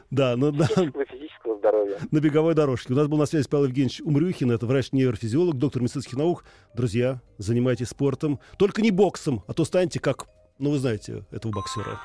да, 0.10 0.36
физического 0.36 1.58
здоровья. 1.58 1.98
На 2.12 2.20
беговой 2.20 2.56
дорожке. 2.56 2.94
У 2.94 2.96
нас 2.96 3.08
был 3.08 3.18
на 3.18 3.26
связи 3.26 3.48
Павел 3.50 3.66
Евгеньевич 3.66 4.02
Умрюхин, 4.02 4.52
это 4.52 4.66
врач-нейрофизиолог, 4.66 5.58
доктор 5.58 5.82
медицинских 5.82 6.18
наук. 6.18 6.44
Друзья, 6.74 7.22
занимайтесь 7.38 7.90
спортом. 7.90 8.40
Только 8.58 8.82
не 8.82 8.92
боксом, 8.92 9.44
а 9.48 9.54
то 9.54 9.66
станете 9.66 10.00
как, 10.00 10.28
ну 10.58 10.72
вы 10.72 10.78
знаете, 10.78 11.24
этого 11.32 11.52
боксера. 11.52 12.00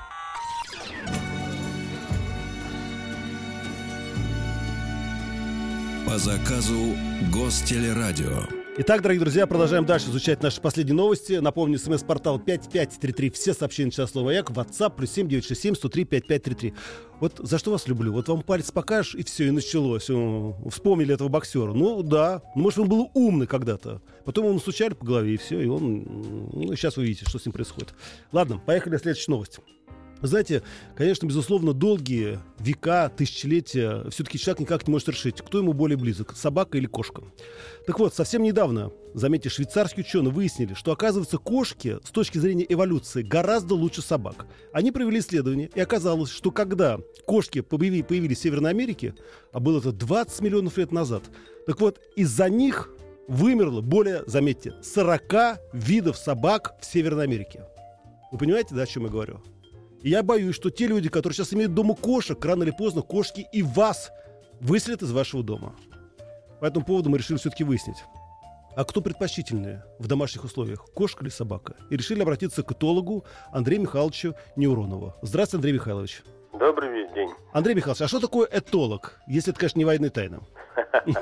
По 6.06 6.18
заказу 6.18 6.94
Гостелерадио. 7.32 8.46
Итак, 8.76 9.00
дорогие 9.00 9.20
друзья, 9.20 9.46
продолжаем 9.46 9.86
дальше 9.86 10.10
изучать 10.10 10.42
наши 10.42 10.60
последние 10.60 10.94
новости. 10.94 11.34
Напомню, 11.34 11.78
смс-портал 11.78 12.38
5533. 12.38 13.30
Все 13.30 13.54
сообщения 13.54 13.90
сейчас 13.90 14.10
слово 14.10 14.30
«Як». 14.30 14.50
WhatsApp 14.50 14.96
плюс 14.96 15.12
7967 15.12 15.74
103 15.76 16.04
5533. 16.04 16.74
Вот 17.20 17.38
за 17.38 17.58
что 17.58 17.70
вас 17.70 17.88
люблю? 17.88 18.12
Вот 18.12 18.28
вам 18.28 18.42
палец 18.42 18.70
покажешь, 18.70 19.14
и 19.14 19.22
все, 19.22 19.46
и 19.46 19.50
началось. 19.50 20.10
Вспомнили 20.70 21.14
этого 21.14 21.28
боксера. 21.28 21.72
Ну, 21.72 22.02
да. 22.02 22.42
Ну, 22.54 22.62
может, 22.62 22.80
он 22.80 22.88
был 22.88 23.10
умный 23.14 23.46
когда-то. 23.46 24.02
Потом 24.24 24.48
ему 24.48 24.58
стучали 24.58 24.92
по 24.94 25.06
голове, 25.06 25.34
и 25.34 25.36
все, 25.36 25.60
и 25.60 25.66
он... 25.66 26.50
Ну, 26.52 26.74
сейчас 26.76 26.96
вы 26.96 27.04
видите, 27.06 27.24
что 27.28 27.38
с 27.38 27.46
ним 27.46 27.52
происходит. 27.52 27.94
Ладно, 28.32 28.58
поехали 28.58 28.94
на 28.94 28.98
следующую 28.98 29.34
новость. 29.34 29.60
Знаете, 30.26 30.62
конечно, 30.96 31.26
безусловно, 31.26 31.74
долгие 31.74 32.40
века, 32.58 33.10
тысячелетия 33.14 34.08
все-таки 34.08 34.38
человек 34.38 34.60
никак 34.60 34.86
не 34.86 34.90
может 34.90 35.10
решить, 35.10 35.42
кто 35.42 35.58
ему 35.58 35.74
более 35.74 35.98
близок, 35.98 36.34
собака 36.34 36.78
или 36.78 36.86
кошка. 36.86 37.24
Так 37.86 37.98
вот, 37.98 38.14
совсем 38.14 38.42
недавно, 38.42 38.90
заметьте, 39.12 39.50
швейцарские 39.50 40.02
ученые 40.02 40.32
выяснили, 40.32 40.72
что, 40.72 40.92
оказывается, 40.92 41.36
кошки 41.36 41.98
с 42.02 42.10
точки 42.10 42.38
зрения 42.38 42.64
эволюции 42.66 43.22
гораздо 43.22 43.74
лучше 43.74 44.00
собак. 44.00 44.46
Они 44.72 44.92
провели 44.92 45.18
исследование, 45.18 45.70
и 45.74 45.80
оказалось, 45.80 46.30
что 46.30 46.50
когда 46.50 47.00
кошки 47.26 47.60
появились 47.60 48.38
в 48.38 48.42
Северной 48.42 48.70
Америке, 48.70 49.14
а 49.52 49.60
было 49.60 49.78
это 49.78 49.92
20 49.92 50.40
миллионов 50.40 50.78
лет 50.78 50.90
назад, 50.90 51.24
так 51.66 51.78
вот, 51.80 52.00
из-за 52.16 52.48
них 52.48 52.88
вымерло 53.28 53.82
более, 53.82 54.24
заметьте, 54.26 54.72
40 54.82 55.60
видов 55.74 56.16
собак 56.16 56.76
в 56.80 56.86
Северной 56.86 57.24
Америке. 57.24 57.66
Вы 58.32 58.38
понимаете, 58.38 58.74
да, 58.74 58.84
о 58.84 58.86
чем 58.86 59.04
я 59.04 59.10
говорю? 59.10 59.42
И 60.04 60.10
я 60.10 60.22
боюсь, 60.22 60.54
что 60.54 60.68
те 60.68 60.86
люди, 60.86 61.08
которые 61.08 61.34
сейчас 61.34 61.54
имеют 61.54 61.72
дома 61.72 61.96
кошек, 61.96 62.44
рано 62.44 62.62
или 62.62 62.72
поздно 62.72 63.00
кошки 63.00 63.48
и 63.50 63.62
вас 63.62 64.12
выселят 64.60 65.00
из 65.00 65.10
вашего 65.12 65.42
дома. 65.42 65.74
По 66.60 66.66
этому 66.66 66.84
поводу 66.84 67.08
мы 67.08 67.16
решили 67.16 67.38
все-таки 67.38 67.64
выяснить. 67.64 68.04
А 68.76 68.84
кто 68.84 69.00
предпочтительнее 69.00 69.82
в 69.98 70.06
домашних 70.06 70.44
условиях, 70.44 70.84
кошка 70.92 71.24
или 71.24 71.30
собака? 71.30 71.76
И 71.88 71.96
решили 71.96 72.20
обратиться 72.20 72.62
к 72.62 72.72
этологу 72.72 73.24
Андрею 73.50 73.80
Михайловичу 73.80 74.34
Неуронову. 74.56 75.14
Здравствуйте, 75.22 75.60
Андрей 75.60 75.72
Михайлович. 75.72 76.22
Добрый 76.52 76.90
весь 76.90 77.10
день. 77.14 77.30
Андрей 77.54 77.74
Михайлович, 77.74 78.02
а 78.02 78.08
что 78.08 78.20
такое 78.20 78.46
этолог, 78.52 79.18
если 79.26 79.52
это, 79.52 79.60
конечно, 79.60 79.78
не 79.78 79.86
военная 79.86 80.10
тайна? 80.10 80.40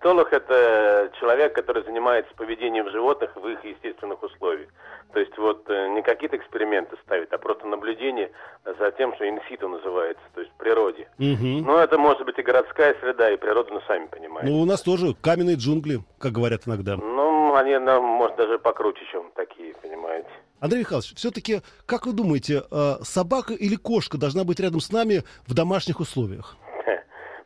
Этолог– 0.00 0.32
это 0.32 1.12
человек, 1.20 1.54
который 1.54 1.84
занимается 1.84 2.32
поведением 2.34 2.90
животных 2.90 3.36
в 3.36 3.46
их 3.46 3.62
естественных 3.62 4.22
условиях. 4.22 4.70
То 5.12 5.20
есть 5.20 5.36
вот 5.36 5.68
э, 5.68 5.88
не 5.88 6.02
какие-то 6.02 6.38
эксперименты 6.38 6.96
ставит, 7.04 7.30
а 7.34 7.38
просто 7.38 7.66
наблюдение 7.66 8.30
за 8.64 8.92
тем, 8.92 9.14
что 9.16 9.28
инситу 9.28 9.68
называется, 9.68 10.22
то 10.34 10.40
есть 10.40 10.52
в 10.54 10.56
природе. 10.56 11.06
Угу. 11.18 11.66
Ну, 11.66 11.76
это 11.76 11.98
может 11.98 12.24
быть 12.24 12.38
и 12.38 12.42
городская 12.42 12.96
среда, 13.00 13.30
и 13.30 13.36
природа, 13.36 13.74
ну, 13.74 13.82
сами 13.86 14.06
понимаете. 14.06 14.50
Ну, 14.50 14.60
у 14.62 14.64
нас 14.64 14.80
тоже 14.80 15.14
каменные 15.20 15.56
джунгли, 15.56 15.98
как 16.18 16.32
говорят 16.32 16.62
иногда. 16.66 16.96
Ну, 16.96 17.54
они, 17.54 17.76
ну, 17.76 18.00
может, 18.00 18.36
даже 18.36 18.58
покруче, 18.58 19.04
чем 19.12 19.30
такие, 19.34 19.74
понимаете. 19.82 20.30
Андрей 20.60 20.80
Михайлович, 20.80 21.12
все-таки, 21.14 21.60
как 21.84 22.06
вы 22.06 22.14
думаете, 22.14 22.62
э, 22.70 22.94
собака 23.02 23.52
или 23.52 23.76
кошка 23.76 24.16
должна 24.16 24.44
быть 24.44 24.60
рядом 24.60 24.80
с 24.80 24.90
нами 24.92 25.24
в 25.46 25.52
домашних 25.52 26.00
условиях? 26.00 26.56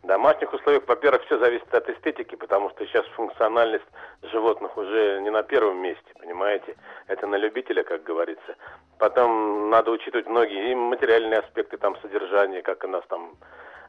Домашних 0.05 0.53
условиях, 0.53 0.83
во-первых, 0.87 1.25
все 1.25 1.39
зависит 1.39 1.75
от 1.75 1.89
эстетики, 1.89 2.35
потому 2.35 2.69
что 2.71 2.85
сейчас 2.85 3.07
функциональность 3.17 3.87
животных 4.23 4.77
уже 4.77 5.21
не 5.23 5.31
на 5.31 5.43
первом 5.43 5.79
месте, 5.79 6.13
понимаете? 6.21 6.77
Это 7.07 7.27
на 7.27 7.37
любителя, 7.37 7.83
как 7.85 8.03
говорится. 8.03 8.57
Потом 8.99 9.71
надо 9.71 9.91
учитывать 9.91 10.27
многие 10.27 10.73
и 10.73 10.75
материальные 10.75 11.41
аспекты 11.41 11.79
там 11.79 11.97
содержания, 12.03 12.61
как 12.61 12.85
у 12.85 12.89
нас 12.89 13.03
там 13.09 13.35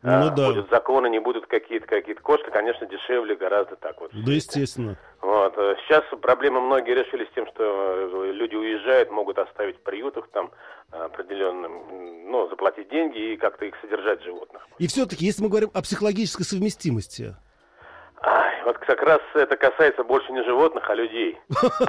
ну, 0.06 0.28
а, 0.28 0.30
да. 0.30 0.48
будут 0.48 0.70
законы, 0.70 1.10
не 1.10 1.20
будут 1.20 1.48
какие-то 1.48 1.88
какие-то 1.88 2.22
кошки, 2.22 2.50
конечно, 2.52 2.86
дешевле 2.86 3.36
гораздо 3.36 3.76
так 3.76 4.00
вот. 4.00 4.12
Да, 4.14 4.32
естественно. 4.32 4.98
Вот. 5.22 5.58
Э, 5.58 5.76
сейчас 5.84 6.04
проблемы 6.22 6.62
многие 6.62 6.94
решили 6.94 7.26
с 7.26 7.34
тем, 7.34 7.48
что 7.48 7.64
э, 7.64 8.32
люди 8.34 8.56
уезжают, 8.56 9.10
могут 9.10 9.40
оставить 9.40 9.78
в 9.78 9.82
приютах 9.82 10.28
там 10.30 10.52
определенным, 10.92 12.30
ну, 12.30 12.48
заплатить 12.50 12.90
деньги 12.90 13.34
и 13.34 13.38
как-то 13.38 13.66
их 13.66 13.74
содержать 13.82 14.22
животных. 14.24 14.68
И 14.78 14.88
все-таки, 14.88 15.26
если 15.26 15.42
мы 15.42 15.50
говорим 15.50 15.72
о 15.74 15.82
психологической 15.82 16.46
совместимости, 16.46 17.36
Ай, 18.22 18.64
вот 18.66 18.78
как 18.80 19.02
раз 19.02 19.22
это 19.34 19.58
касается 19.58 20.04
больше 20.04 20.32
не 20.32 20.44
животных, 20.44 20.90
а 20.90 20.96
людей. 20.96 21.38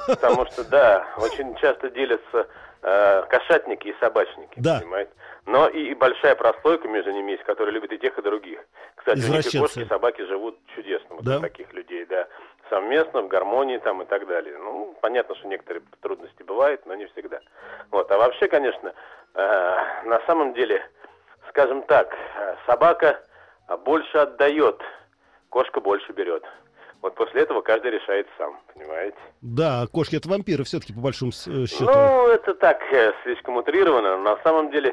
Потому 0.07 0.47
что, 0.47 0.65
да, 0.65 1.07
очень 1.19 1.55
часто 1.57 1.91
делятся 1.91 2.47
э, 2.87 3.23
кошатники 3.29 3.89
и 3.89 3.97
собачники, 4.01 4.55
да. 4.57 4.79
понимаете? 4.81 5.11
Но 5.45 5.69
и, 5.69 5.91
и 5.91 5.95
большая 5.95 6.35
прослойка 6.37 6.89
между 6.89 7.11
ними 7.11 7.33
есть, 7.33 7.45
которые 7.45 7.73
любят 7.73 7.93
и 7.93 7.99
тех, 7.99 8.17
и 8.19 8.23
других. 8.23 8.61
Кстати, 8.95 9.19
у 9.19 9.33
них 9.33 9.55
и 9.55 9.59
кошки, 9.59 9.81
и 9.81 9.87
собаки 9.87 10.23
живут 10.23 10.59
чудесно, 10.75 11.17
вот 11.17 11.25
да? 11.25 11.41
таких 11.41 11.73
людей, 11.73 12.05
да. 12.07 12.27
Совместно, 12.71 13.23
в 13.23 13.29
гармонии 13.29 13.79
там 13.79 14.03
и 14.03 14.07
так 14.07 14.27
далее. 14.27 14.57
Ну, 14.59 14.97
понятно, 15.01 15.35
что 15.37 15.49
некоторые 15.49 15.83
трудности 16.01 16.43
бывают, 16.43 16.85
но 16.87 16.95
не 16.95 17.07
всегда. 17.07 17.41
Вот, 17.91 18.11
а 18.11 18.19
вообще, 18.19 18.49
конечно, 18.49 18.93
э, 19.35 19.77
на 20.05 20.21
самом 20.27 20.55
деле, 20.55 20.83
скажем 21.51 21.83
так, 21.83 22.13
э, 22.13 22.57
собака 22.67 23.21
больше 23.85 24.19
отдает, 24.19 24.81
кошка 25.51 25.81
больше 25.81 26.13
берет. 26.13 26.45
Вот 27.07 27.15
после 27.15 27.43
этого 27.43 27.61
каждый 27.61 27.93
решает 27.93 28.27
сам, 28.37 28.59
понимаете? 28.75 29.17
Да, 29.41 29.87
кошки 29.93 30.17
это 30.17 30.29
вампиры 30.29 30.65
все-таки 30.65 30.93
по 30.93 30.99
большому 30.99 31.31
э, 31.31 31.67
счету. 31.67 31.85
Ну, 31.85 32.27
это 32.27 32.53
так, 32.55 32.83
э, 32.93 33.13
слишком 33.23 33.57
утрировано. 33.59 34.17
На 34.17 34.37
самом 34.43 34.73
деле, 34.73 34.93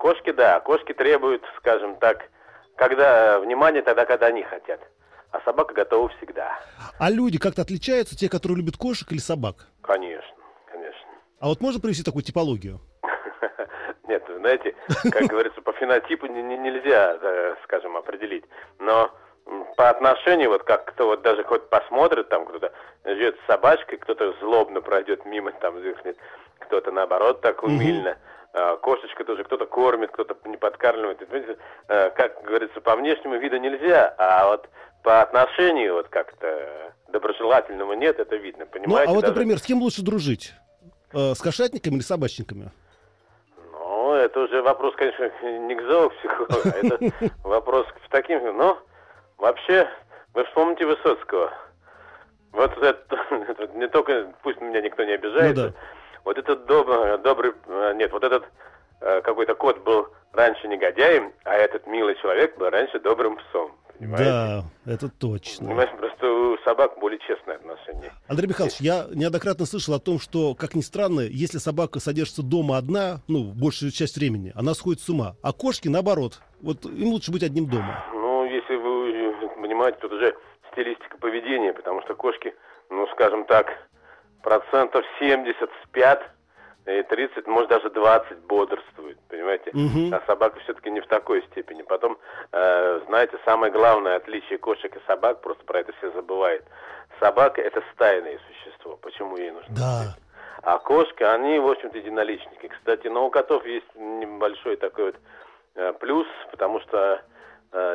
кошки, 0.00 0.32
да, 0.32 0.58
кошки 0.58 0.92
требуют, 0.92 1.44
скажем 1.58 1.94
так, 2.00 2.28
когда 2.74 3.38
внимание 3.38 3.82
тогда, 3.82 4.04
когда 4.04 4.26
они 4.26 4.42
хотят. 4.42 4.80
А 5.30 5.40
собака 5.44 5.74
готова 5.74 6.08
всегда. 6.16 6.58
А 6.98 7.08
люди 7.08 7.38
как-то 7.38 7.62
отличаются, 7.62 8.16
те, 8.16 8.28
которые 8.28 8.58
любят 8.58 8.76
кошек 8.76 9.12
или 9.12 9.18
собак? 9.18 9.68
Конечно, 9.82 10.34
конечно. 10.66 11.08
А 11.38 11.46
вот 11.46 11.60
можно 11.60 11.80
привести 11.80 12.02
такую 12.02 12.24
типологию? 12.24 12.80
Нет, 14.08 14.24
знаете, 14.28 14.74
как 14.88 15.28
говорится, 15.28 15.62
по 15.62 15.72
фенотипу 15.74 16.26
нельзя, 16.26 17.16
э, 17.22 17.54
скажем, 17.62 17.96
определить. 17.96 18.42
Но 18.80 19.12
по 19.76 19.90
отношению, 19.90 20.50
вот 20.50 20.62
как 20.64 20.86
кто 20.86 21.06
вот 21.06 21.22
даже 21.22 21.44
хоть 21.44 21.68
посмотрит, 21.68 22.28
там 22.28 22.46
кто-то 22.46 22.72
живет 23.04 23.36
с 23.36 23.46
собачкой, 23.46 23.98
кто-то 23.98 24.34
злобно 24.40 24.80
пройдет 24.80 25.24
мимо, 25.24 25.52
там 25.52 25.80
зыркнет, 25.80 26.16
кто-то 26.60 26.90
наоборот 26.90 27.40
так 27.40 27.62
умильно. 27.62 28.16
Uh-huh. 28.52 28.78
Кошечка 28.78 29.24
тоже 29.24 29.42
кто-то 29.42 29.66
кормит, 29.66 30.12
кто-то 30.12 30.36
не 30.48 30.56
подкармливает. 30.56 31.20
А, 31.88 32.10
как 32.10 32.40
говорится, 32.44 32.80
по 32.80 32.94
внешнему 32.94 33.36
виду 33.36 33.56
нельзя, 33.56 34.14
а 34.16 34.46
вот 34.46 34.68
по 35.02 35.22
отношению 35.22 35.94
вот 35.94 36.08
как-то 36.08 36.92
доброжелательному 37.08 37.94
нет, 37.94 38.20
это 38.20 38.36
видно, 38.36 38.66
понимаете? 38.66 39.06
Ну, 39.06 39.12
а 39.12 39.14
вот, 39.14 39.22
даже... 39.22 39.34
например, 39.34 39.58
с 39.58 39.62
кем 39.62 39.82
лучше 39.82 40.02
дружить? 40.02 40.52
Э, 41.12 41.34
с 41.34 41.40
кошатниками 41.40 41.94
или 41.94 42.02
собачниками? 42.02 42.70
Ну, 43.72 44.14
это 44.14 44.40
уже 44.40 44.62
вопрос, 44.62 44.94
конечно, 44.96 45.30
не 45.42 45.74
к 45.74 45.82
зоопсихологу, 45.82 46.60
а 46.64 46.68
это 46.68 46.98
вопрос 47.44 47.86
к 47.88 48.08
таким, 48.10 48.56
но... 48.56 48.78
Ну, 49.38 49.44
Вообще, 49.44 49.88
вы 50.32 50.44
вспомните 50.44 50.86
Высоцкого. 50.86 51.52
Вот 52.52 52.76
это, 52.78 53.16
это 53.48 53.66
не 53.74 53.88
только, 53.88 54.32
пусть 54.42 54.60
меня 54.60 54.80
никто 54.80 55.04
не 55.04 55.12
обижает, 55.12 55.56
ну, 55.56 55.62
да. 55.64 55.72
вот 56.24 56.38
этот 56.38 56.66
добрый, 56.66 57.18
добрый, 57.18 57.52
э, 57.66 57.92
нет, 57.96 58.12
вот 58.12 58.22
этот 58.22 58.44
э, 59.00 59.20
какой-то 59.22 59.54
кот 59.54 59.82
был 59.82 60.08
раньше 60.32 60.68
негодяем, 60.68 61.32
а 61.44 61.54
этот 61.54 61.86
милый 61.86 62.14
человек 62.16 62.56
был 62.56 62.70
раньше 62.70 63.00
добрым 63.00 63.36
псом. 63.36 63.72
Понимаете? 63.98 64.24
Да, 64.24 64.64
это 64.86 65.08
точно. 65.08 65.66
Понимаете, 65.66 65.94
просто 65.96 66.26
у 66.26 66.58
собак 66.64 66.98
более 66.98 67.18
честное 67.20 67.56
отношение. 67.56 68.12
Андрей 68.26 68.48
Михайлович, 68.48 68.76
я 68.80 69.06
неоднократно 69.12 69.66
слышал 69.66 69.94
о 69.94 70.00
том, 70.00 70.18
что, 70.18 70.54
как 70.54 70.74
ни 70.74 70.80
странно, 70.80 71.20
если 71.20 71.58
собака 71.58 72.00
содержится 72.00 72.42
дома 72.42 72.76
одна, 72.76 73.20
ну, 73.28 73.52
большую 73.52 73.92
часть 73.92 74.16
времени, 74.16 74.52
она 74.56 74.74
сходит 74.74 75.00
с 75.00 75.08
ума. 75.08 75.36
А 75.42 75.52
кошки, 75.52 75.88
наоборот, 75.88 76.40
вот 76.60 76.84
им 76.84 77.08
лучше 77.08 77.30
быть 77.30 77.44
одним 77.44 77.68
дома. 77.68 78.04
Ну, 79.44 79.50
если 79.50 79.56
вы 79.56 79.62
понимаете, 79.62 79.98
тут 80.00 80.12
уже 80.12 80.36
стилистика 80.72 81.18
поведения, 81.18 81.72
потому 81.72 82.02
что 82.02 82.14
кошки, 82.14 82.54
ну, 82.90 83.06
скажем 83.08 83.44
так, 83.44 83.66
процентов 84.42 85.04
70 85.18 85.70
спят, 85.84 86.22
и 86.86 87.02
30, 87.02 87.46
может 87.46 87.70
даже 87.70 87.88
20 87.88 88.38
бодрствует, 88.40 89.18
понимаете? 89.28 89.70
Мгм. 89.72 90.12
А 90.12 90.22
собака 90.26 90.60
все-таки 90.60 90.90
не 90.90 91.00
в 91.00 91.06
такой 91.06 91.42
степени. 91.50 91.80
Потом, 91.80 92.18
э, 92.52 93.00
знаете, 93.06 93.38
самое 93.46 93.72
главное 93.72 94.16
отличие 94.16 94.58
кошек 94.58 94.94
и 94.94 95.00
собак, 95.06 95.40
просто 95.40 95.64
про 95.64 95.80
это 95.80 95.92
все 95.98 96.10
забывают. 96.12 96.64
Собака 97.20 97.62
это 97.62 97.82
стайное 97.94 98.38
существо. 98.48 98.98
Почему 99.00 99.38
ей 99.38 99.50
нужно? 99.50 99.74
Да. 99.74 100.14
А 100.62 100.78
кошки, 100.78 101.22
они, 101.22 101.58
в 101.58 101.70
общем-то, 101.70 101.96
единоличники. 101.96 102.68
Кстати, 102.68 103.06
но 103.08 103.26
у 103.26 103.30
котов 103.30 103.64
есть 103.64 103.94
небольшой 103.94 104.76
такой 104.76 105.06
вот 105.06 105.16
э, 105.76 105.92
плюс, 106.00 106.26
потому 106.50 106.80
что 106.80 107.22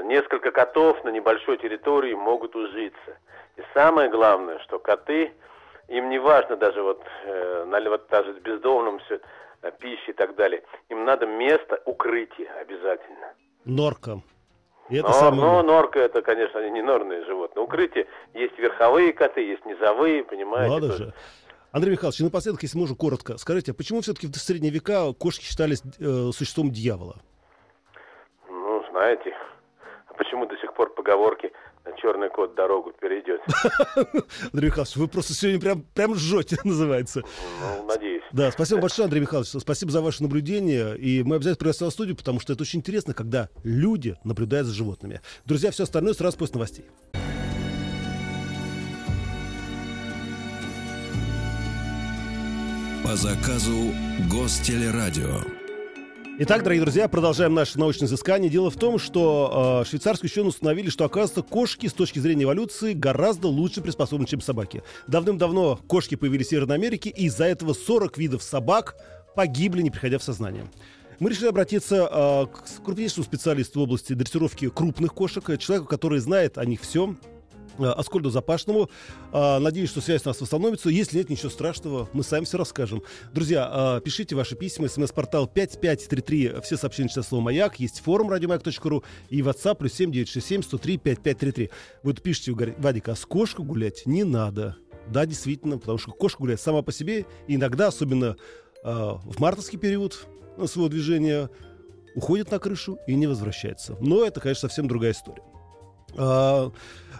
несколько 0.03 0.51
котов 0.51 1.03
на 1.03 1.09
небольшой 1.09 1.57
территории 1.57 2.13
могут 2.13 2.55
ужиться. 2.55 3.17
И 3.57 3.61
самое 3.73 4.09
главное, 4.09 4.59
что 4.59 4.79
коты, 4.79 5.33
им 5.87 6.09
не 6.09 6.19
важно 6.19 6.55
даже 6.55 6.81
вот, 6.81 7.03
э, 7.25 7.65
вот 7.89 8.07
даже 8.09 8.33
бездомным 8.39 8.99
все, 8.99 9.19
э, 9.61 9.71
пищи 9.79 10.11
и 10.11 10.13
так 10.13 10.35
далее. 10.35 10.63
Им 10.89 11.03
надо 11.05 11.25
место 11.25 11.81
укрытия 11.85 12.51
обязательно. 12.61 13.33
Норка. 13.65 14.21
И 14.89 14.97
это 14.97 15.07
но, 15.07 15.13
самое... 15.13 15.41
но 15.41 15.63
норка 15.63 15.99
это, 15.99 16.21
конечно, 16.21 16.59
они 16.59 16.71
не 16.71 16.81
норные 16.81 17.23
животные. 17.25 17.63
Укрытие 17.63 18.07
есть 18.33 18.57
верховые 18.57 19.13
коты, 19.13 19.41
есть 19.41 19.65
низовые, 19.65 20.23
понимаете? 20.23 20.79
Тоже. 20.79 20.97
же. 21.05 21.13
Андрей 21.71 21.91
Михайлович, 21.91 22.19
напоследок, 22.19 22.63
если 22.63 22.79
можно, 22.79 22.95
коротко, 22.95 23.37
скажите, 23.37 23.71
а 23.71 23.75
почему 23.75 24.01
все-таки 24.01 24.27
в 24.27 24.35
средние 24.35 24.73
века 24.73 25.13
кошки 25.13 25.43
считались 25.43 25.83
э, 25.99 26.31
существом 26.33 26.71
дьявола? 26.71 27.17
Ну, 28.49 28.83
знаете, 28.89 29.35
почему 30.19 30.45
до 30.45 30.55
сих 30.57 30.73
пор 30.73 30.93
поговорки 30.93 31.51
черный 32.01 32.29
кот 32.29 32.53
дорогу 32.55 32.91
перейдет? 32.91 33.41
Андрей 34.53 34.67
Михайлович, 34.67 34.95
вы 34.97 35.07
просто 35.07 35.33
сегодня 35.33 35.59
прям, 35.59 35.81
прям 35.81 36.13
жжете, 36.13 36.57
называется. 36.63 37.23
Ну, 37.61 37.85
надеюсь. 37.85 38.21
Да, 38.31 38.51
спасибо 38.51 38.81
большое, 38.81 39.05
Андрей 39.05 39.21
Михайлович. 39.21 39.49
Спасибо 39.49 39.91
за 39.91 40.01
ваше 40.01 40.21
наблюдение. 40.21 40.97
И 40.97 41.23
мы 41.23 41.37
обязательно 41.37 41.59
пригласим 41.59 41.87
в 41.87 41.91
студию, 41.91 42.15
потому 42.15 42.39
что 42.39 42.53
это 42.53 42.61
очень 42.61 42.79
интересно, 42.79 43.13
когда 43.13 43.49
люди 43.63 44.17
наблюдают 44.23 44.67
за 44.67 44.73
животными. 44.73 45.21
Друзья, 45.45 45.71
все 45.71 45.83
остальное 45.83 46.13
сразу 46.13 46.37
после 46.37 46.55
новостей. 46.55 46.85
По 53.03 53.15
заказу 53.15 53.93
Гостелерадио. 54.29 55.58
Итак, 56.41 56.63
дорогие 56.63 56.83
друзья, 56.83 57.09
продолжаем 57.09 57.53
наше 57.53 57.77
научное 57.77 58.07
изыскание. 58.07 58.49
Дело 58.49 58.71
в 58.71 58.77
том, 58.77 58.97
что 58.97 59.81
э, 59.83 59.89
швейцарские 59.89 60.29
ученые 60.29 60.47
установили, 60.47 60.89
что, 60.89 61.03
оказывается, 61.03 61.41
кошки 61.41 61.87
с 61.87 61.91
точки 61.91 62.19
зрения 62.19 62.43
эволюции 62.43 62.93
гораздо 62.93 63.49
лучше 63.49 63.81
приспособлены, 63.81 64.25
чем 64.25 64.39
собаки. 64.39 64.81
Давным-давно 65.07 65.81
кошки 65.85 66.15
появились 66.15 66.47
в 66.47 66.49
Северной 66.51 66.77
Америке, 66.77 67.09
и 67.09 67.25
из-за 67.25 67.43
этого 67.43 67.73
40 67.73 68.17
видов 68.17 68.41
собак 68.41 68.95
погибли, 69.35 69.81
не 69.81 69.91
приходя 69.91 70.17
в 70.17 70.23
сознание. 70.23 70.63
Мы 71.19 71.31
решили 71.31 71.49
обратиться 71.49 72.07
э, 72.09 72.45
к 72.45 72.85
крупнейшему 72.85 73.25
специалисту 73.25 73.81
в 73.81 73.83
области 73.83 74.13
дрессировки 74.13 74.69
крупных 74.69 75.13
кошек, 75.13 75.43
человеку, 75.59 75.89
который 75.89 76.19
знает 76.19 76.57
о 76.57 76.63
них 76.63 76.79
все, 76.79 77.17
Аскольду 77.79 78.29
Запашному. 78.29 78.89
Э, 79.31 79.59
Надеюсь, 79.59 79.89
что 79.89 80.01
связь 80.01 80.25
у 80.25 80.29
нас 80.29 80.39
восстановится. 80.41 80.89
Если 80.89 81.17
нет, 81.17 81.29
ничего 81.29 81.49
страшного, 81.49 82.09
мы 82.13 82.23
сами 82.23 82.45
все 82.45 82.57
расскажем. 82.57 83.03
Друзья, 83.33 83.97
э, 83.97 84.01
пишите 84.03 84.35
ваши 84.35 84.55
письма. 84.55 84.87
СМС-портал 84.87 85.47
5533. 85.47 86.61
Все 86.61 86.77
сообщения 86.77 87.09
читают 87.09 87.27
слово 87.27 87.43
«Маяк». 87.43 87.79
Есть 87.79 88.01
форум 88.01 88.29
радиомаяк.ру 88.29 89.03
и 89.29 89.41
WhatsApp 89.41 89.75
плюс 89.75 89.93
7967 89.93 90.63
103 90.63 90.97
5533. 90.97 91.69
Вы 92.03 92.13
тут 92.13 92.23
пишете, 92.23 92.51
говорите, 92.53 92.79
Вадик, 92.81 93.09
а 93.09 93.15
с 93.15 93.25
кошкой 93.25 93.65
гулять 93.65 94.05
не 94.05 94.23
надо. 94.23 94.77
Да, 95.07 95.25
действительно, 95.25 95.77
потому 95.77 95.97
что 95.97 96.11
кошка 96.11 96.39
гуляет 96.39 96.61
сама 96.61 96.81
по 96.81 96.91
себе. 96.91 97.25
И 97.47 97.55
иногда, 97.55 97.87
особенно 97.87 98.37
э, 98.83 98.89
в 98.89 99.39
мартовский 99.39 99.79
период 99.79 100.27
э, 100.57 100.65
своего 100.67 100.89
движения, 100.89 101.49
уходит 102.15 102.51
на 102.51 102.59
крышу 102.59 102.99
и 103.07 103.15
не 103.15 103.27
возвращается. 103.27 103.97
Но 103.99 104.25
это, 104.25 104.39
конечно, 104.39 104.67
совсем 104.67 104.87
другая 104.87 105.11
история. 105.11 105.43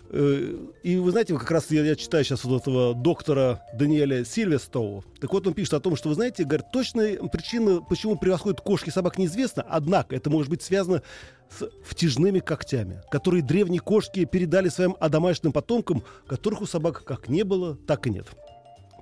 Э, 0.10 0.56
И 0.84 0.98
вы 0.98 1.12
знаете, 1.12 1.38
как 1.38 1.50
раз 1.52 1.70
я, 1.72 1.84
я 1.84 1.96
читаю 1.96 2.24
сейчас 2.24 2.44
вот 2.44 2.62
этого 2.62 2.96
доктора 2.96 3.62
Даниэля 3.74 4.26
Сильвестоу. 4.26 5.04
Так 5.20 5.32
вот, 5.32 5.46
он 5.46 5.54
пишет 5.54 5.74
о 5.76 5.80
том, 5.80 5.96
что, 5.96 6.10
вы 6.10 6.16
знаете, 6.16 6.44
говорит, 6.44 6.72
точная 6.72 7.18
причина, 7.18 7.82
почему 7.82 8.18
превосходят 8.18 8.62
кошки 8.62 8.90
и 8.90 8.92
собак, 8.92 9.18
неизвестна. 9.18 9.64
Однако 9.70 10.16
это 10.16 10.30
может 10.30 10.50
быть 10.50 10.64
связано 10.64 11.04
с 11.50 11.70
втяжными 11.84 12.40
когтями, 12.40 13.02
которые 13.12 13.44
древние 13.44 13.82
кошки 13.82 14.26
передали 14.26 14.70
своим 14.70 14.96
одомашным 15.00 15.52
потомкам, 15.52 16.04
которых 16.28 16.62
у 16.62 16.66
собак 16.66 17.04
как 17.04 17.30
не 17.30 17.44
было, 17.44 17.76
так 17.76 18.08
и 18.08 18.10
нет. 18.10 18.28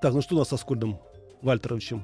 Так, 0.01 0.13
ну 0.13 0.21
что 0.21 0.35
у 0.35 0.39
нас 0.39 0.49
со 0.49 0.57
Скольдом 0.57 0.99
Вальтеровичем? 1.41 2.03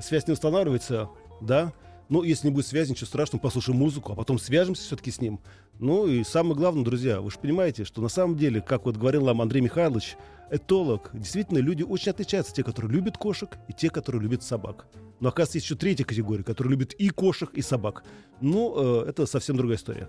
Связь 0.00 0.26
не 0.26 0.32
устанавливается, 0.32 1.08
да? 1.40 1.72
Ну, 2.10 2.24
если 2.24 2.48
не 2.48 2.52
будет 2.52 2.66
связи, 2.66 2.90
ничего 2.90 3.06
страшного, 3.06 3.40
послушаем 3.40 3.78
музыку, 3.78 4.12
а 4.12 4.16
потом 4.16 4.36
свяжемся 4.40 4.82
все-таки 4.82 5.12
с 5.12 5.20
ним. 5.20 5.38
Ну 5.78 6.08
и 6.08 6.24
самое 6.24 6.56
главное, 6.56 6.84
друзья, 6.84 7.20
вы 7.20 7.30
же 7.30 7.38
понимаете, 7.38 7.84
что 7.84 8.02
на 8.02 8.08
самом 8.08 8.36
деле, 8.36 8.60
как 8.60 8.84
вот 8.84 8.96
говорил 8.96 9.24
нам 9.24 9.40
Андрей 9.40 9.60
Михайлович, 9.60 10.16
этолог, 10.50 11.10
действительно, 11.12 11.58
люди 11.58 11.84
очень 11.84 12.10
отличаются. 12.10 12.52
Те, 12.52 12.64
которые 12.64 12.92
любят 12.92 13.16
кошек, 13.16 13.56
и 13.68 13.72
те, 13.72 13.90
которые 13.90 14.20
любят 14.20 14.42
собак. 14.42 14.88
Но, 15.20 15.28
оказывается, 15.28 15.58
есть 15.58 15.66
еще 15.66 15.76
третья 15.76 16.02
категория, 16.02 16.42
которая 16.42 16.72
любит 16.72 16.94
и 16.94 17.10
кошек, 17.10 17.48
и 17.54 17.62
собак. 17.62 18.02
Ну, 18.40 19.04
э, 19.04 19.10
это 19.10 19.26
совсем 19.26 19.56
другая 19.56 19.78
история. 19.78 20.08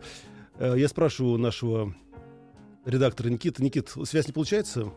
Э, 0.57 0.73
я 0.75 0.87
спрашиваю 0.87 1.37
нашего 1.37 1.95
редактора 2.83 3.29
Никита. 3.29 3.61
Никит, 3.61 3.93
связь 4.05 4.25
не 4.25 4.33
получается? 4.33 4.91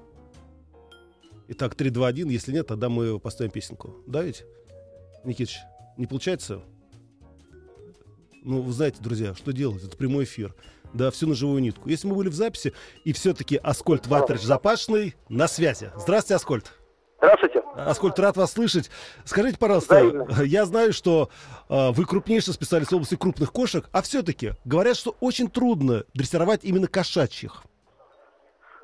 Итак, 1.48 1.74
3, 1.74 1.90
2, 1.90 2.06
1. 2.06 2.28
Если 2.30 2.52
нет, 2.52 2.66
тогда 2.66 2.88
мы 2.88 3.20
поставим 3.20 3.50
песенку. 3.50 3.94
Да 4.06 4.22
ведь? 4.22 4.46
Никитич, 5.22 5.58
не 5.98 6.06
получается? 6.06 6.62
Ну, 8.44 8.60
вы 8.60 8.72
знаете, 8.72 8.98
друзья, 9.00 9.32
что 9.34 9.52
делать? 9.52 9.82
Это 9.82 9.96
прямой 9.96 10.24
эфир. 10.24 10.54
Да, 10.92 11.10
все 11.10 11.26
на 11.26 11.34
живую 11.34 11.62
нитку. 11.62 11.88
Если 11.88 12.06
мы 12.06 12.14
были 12.14 12.28
в 12.28 12.34
записи, 12.34 12.74
и 13.02 13.14
все-таки 13.14 13.56
Аскольд 13.56 14.06
Ватерич 14.06 14.42
Запашный 14.42 15.14
на 15.30 15.48
связи. 15.48 15.90
Здравствуйте, 15.96 16.34
Аскольд. 16.36 16.72
Здравствуйте. 17.16 17.62
Аскольд, 17.74 18.18
рад 18.18 18.36
вас 18.36 18.52
слышать. 18.52 18.90
Скажите, 19.24 19.58
пожалуйста, 19.58 19.94
Взаимно. 19.94 20.42
я 20.42 20.66
знаю, 20.66 20.92
что 20.92 21.30
э, 21.70 21.90
вы 21.92 22.04
крупнейший 22.04 22.52
специалист 22.52 22.92
в 22.92 22.94
области 22.94 23.16
крупных 23.16 23.50
кошек, 23.50 23.88
а 23.92 24.02
все-таки 24.02 24.52
говорят, 24.66 24.96
что 24.96 25.16
очень 25.20 25.48
трудно 25.48 26.04
дрессировать 26.12 26.64
именно 26.64 26.86
кошачьих. 26.86 27.62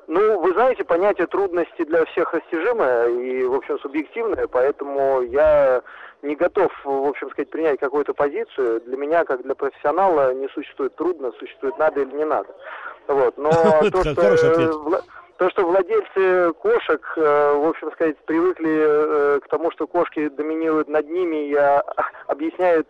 Ну, 0.07 0.41
вы 0.41 0.51
знаете, 0.53 0.83
понятие 0.83 1.27
трудности 1.27 1.85
для 1.85 2.03
всех 2.05 2.33
растяжимое 2.33 3.07
и, 3.09 3.43
в 3.45 3.53
общем, 3.53 3.79
субъективное, 3.79 4.47
поэтому 4.47 5.21
я 5.21 5.83
не 6.21 6.35
готов, 6.35 6.71
в 6.83 7.07
общем 7.07 7.29
сказать, 7.31 7.49
принять 7.49 7.79
какую-то 7.79 8.13
позицию. 8.13 8.81
Для 8.81 8.97
меня, 8.97 9.23
как 9.25 9.43
для 9.43 9.55
профессионала, 9.55 10.33
не 10.33 10.47
существует 10.49 10.95
трудно, 10.95 11.31
существует 11.39 11.77
надо 11.77 12.01
или 12.01 12.11
не 12.15 12.25
надо. 12.25 12.49
Вот. 13.07 13.37
Но 13.37 13.51
то, 13.91 14.03
что, 14.03 14.21
э, 14.21 15.01
то, 15.37 15.49
что 15.49 15.65
владельцы 15.65 16.53
кошек, 16.53 17.13
э, 17.17 17.53
в 17.55 17.67
общем 17.67 17.91
сказать, 17.93 18.17
привыкли 18.25 18.71
э, 18.71 19.39
к 19.39 19.47
тому, 19.47 19.71
что 19.71 19.87
кошки 19.87 20.29
доминируют 20.29 20.87
над 20.87 21.09
ними 21.09 21.49
и 21.49 21.55
объясняют 22.27 22.87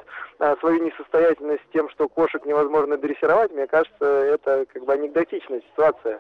свою 0.60 0.84
несостоятельность 0.84 1.64
тем, 1.72 1.88
что 1.92 2.10
кошек 2.10 2.44
невозможно 2.46 2.98
дрессировать, 2.98 3.52
мне 3.52 3.68
кажется, 3.68 4.06
это 4.06 4.66
как 4.74 4.86
бы 4.86 4.94
анекдотичная 4.94 5.62
ситуация. 5.72 6.20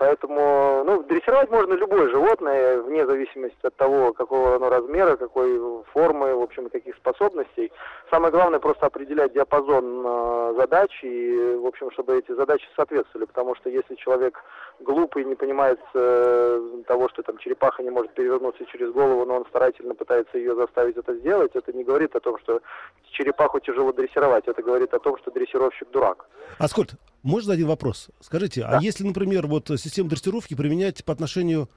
Поэтому, 0.00 0.82
ну, 0.86 1.02
дрессировать 1.02 1.50
можно 1.50 1.74
любое 1.74 2.08
животное, 2.08 2.80
вне 2.80 3.04
зависимости 3.04 3.58
от 3.62 3.76
того, 3.76 4.14
какого 4.14 4.56
оно 4.56 4.70
размера, 4.70 5.16
какой 5.16 5.60
формы, 5.92 6.34
в 6.34 6.40
общем, 6.40 6.70
каких 6.70 6.96
способностей. 6.96 7.70
Самое 8.10 8.32
главное 8.32 8.60
просто 8.60 8.86
определять 8.86 9.34
диапазон 9.34 10.02
э, 10.02 10.54
задач 10.56 10.90
и, 11.02 11.54
в 11.62 11.66
общем, 11.66 11.90
чтобы 11.90 12.16
эти 12.16 12.34
задачи 12.34 12.66
соответствовали. 12.76 13.26
Потому 13.26 13.54
что 13.56 13.68
если 13.68 13.94
человек 13.96 14.42
глупый, 14.78 15.24
не 15.24 15.34
понимает 15.34 15.78
э, 15.92 16.82
того, 16.86 17.10
что 17.10 17.22
там 17.22 17.36
черепаха 17.36 17.82
не 17.82 17.90
может 17.90 18.14
перевернуться 18.14 18.64
через 18.72 18.92
голову, 18.92 19.26
но 19.26 19.36
он 19.36 19.44
старательно 19.50 19.94
пытается 19.94 20.38
ее 20.38 20.54
заставить 20.54 20.96
это 20.96 21.14
сделать, 21.16 21.50
это 21.52 21.74
не 21.74 21.84
говорит 21.84 22.16
о 22.16 22.20
том, 22.20 22.38
что 22.38 22.62
черепаху 23.10 23.60
тяжело 23.60 23.92
дрессировать. 23.92 24.48
Это 24.48 24.62
говорит 24.62 24.94
о 24.94 24.98
том, 24.98 25.18
что 25.18 25.30
дрессировщик 25.30 25.90
дурак. 25.90 26.24
Аскольд, 26.58 26.92
можно 27.22 27.52
один 27.54 27.68
вопрос? 27.68 28.10
Скажите, 28.20 28.64
а 28.64 28.80
если, 28.80 29.04
например, 29.04 29.46
вот 29.46 29.68
систему 29.68 30.08
дрессировки 30.08 30.54
применять 30.54 31.04
по 31.04 31.12
отношению 31.12 31.68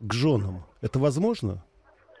к 0.00 0.12
женам, 0.12 0.64
это 0.80 0.98
возможно? 0.98 1.64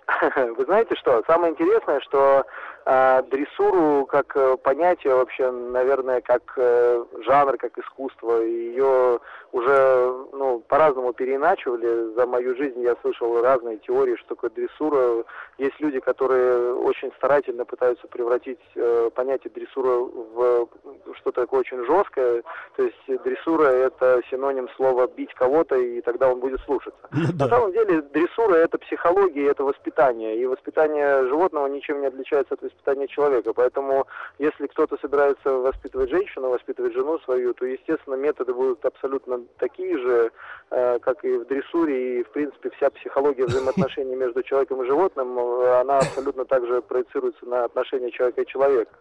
Вы 0.36 0.64
знаете 0.64 0.94
что? 0.96 1.22
Самое 1.26 1.52
интересное, 1.52 2.00
что 2.00 2.44
э, 2.84 3.22
дрессуру 3.30 4.06
как 4.06 4.36
э, 4.36 4.56
понятие 4.56 5.14
вообще, 5.14 5.50
наверное, 5.50 6.20
как 6.20 6.42
э, 6.56 7.04
жанр, 7.24 7.56
как 7.56 7.78
искусство, 7.78 8.40
ее 8.42 9.20
уже 9.52 10.26
ну, 10.32 10.60
по-разному 10.66 11.12
переиначивали. 11.12 12.14
За 12.14 12.26
мою 12.26 12.56
жизнь 12.56 12.80
я 12.82 12.96
слышал 13.02 13.42
разные 13.42 13.78
теории, 13.78 14.16
что 14.16 14.34
такое 14.34 14.50
дрессура. 14.50 15.24
Есть 15.58 15.78
люди, 15.80 16.00
которые 16.00 16.74
очень 16.74 17.12
старательно 17.16 17.64
пытаются 17.64 18.06
превратить 18.08 18.60
э, 18.74 19.10
понятие 19.14 19.52
дрессура 19.54 19.98
в 19.98 20.68
что-то 21.16 21.42
такое 21.42 21.60
очень 21.60 21.84
жесткое. 21.84 22.42
То 22.76 22.82
есть 22.84 23.22
дрессура 23.24 23.64
это 23.64 24.22
синоним 24.30 24.68
слова 24.76 25.06
бить 25.06 25.34
кого-то, 25.34 25.76
и 25.76 26.00
тогда 26.00 26.30
он 26.30 26.40
будет 26.40 26.60
слушаться. 26.60 27.00
Ну 27.12 27.32
На 27.38 27.48
самом 27.48 27.72
деле 27.72 28.02
дрессура 28.02 28.54
это 28.54 28.78
психология, 28.78 29.50
это 29.50 29.64
воспитание. 29.64 30.36
И 30.36 30.46
воспитание 30.46 31.26
животного 31.28 31.66
ничем 31.66 32.00
не 32.00 32.06
отличается 32.06 32.54
от 32.54 32.62
воспитания 32.72 33.08
человека. 33.08 33.52
Поэтому 33.52 34.06
если 34.38 34.66
кто-то 34.66 34.96
собирается 35.00 35.50
воспитывать 35.50 36.10
женщину, 36.10 36.50
воспитывать 36.50 36.94
жену 36.94 37.18
свою, 37.20 37.54
то, 37.54 37.66
естественно, 37.66 38.14
методы 38.14 38.54
будут 38.54 38.84
абсолютно 38.84 39.40
такие 39.58 39.98
же, 39.98 40.30
э, 40.70 40.98
как 41.00 41.24
и 41.24 41.38
в 41.38 41.46
дрессуре. 41.46 42.20
И, 42.20 42.22
в 42.24 42.30
принципе, 42.30 42.70
вся 42.76 42.90
психология 42.90 43.44
взаимоотношений 43.44 44.16
между 44.16 44.42
человеком 44.42 44.82
и 44.82 44.86
животным, 44.86 45.38
э, 45.38 45.80
она 45.80 45.98
абсолютно 45.98 46.44
также 46.44 46.82
проецируется 46.82 47.46
на 47.46 47.64
отношения 47.64 48.10
человека 48.10 48.42
и 48.42 48.46
человека. 48.46 48.92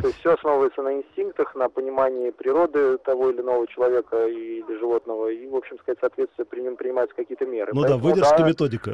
То 0.00 0.08
есть 0.08 0.18
все 0.20 0.34
основывается 0.34 0.82
на 0.82 0.94
инстинктах, 0.94 1.54
на 1.54 1.68
понимании 1.68 2.30
природы 2.30 2.98
того 2.98 3.30
или 3.30 3.40
иного 3.40 3.66
человека 3.66 4.26
или 4.26 4.78
животного. 4.78 5.28
И, 5.28 5.46
в 5.46 5.56
общем 5.56 5.78
сказать, 5.78 5.98
соответственно, 6.00 6.44
при 6.44 6.60
нем 6.60 6.76
принимаются 6.76 7.16
какие-то 7.16 7.46
меры. 7.46 7.70
Ну 7.72 7.82
да, 7.82 7.88
Поэтому, 7.88 8.04
выдержка 8.04 8.42
методика. 8.42 8.92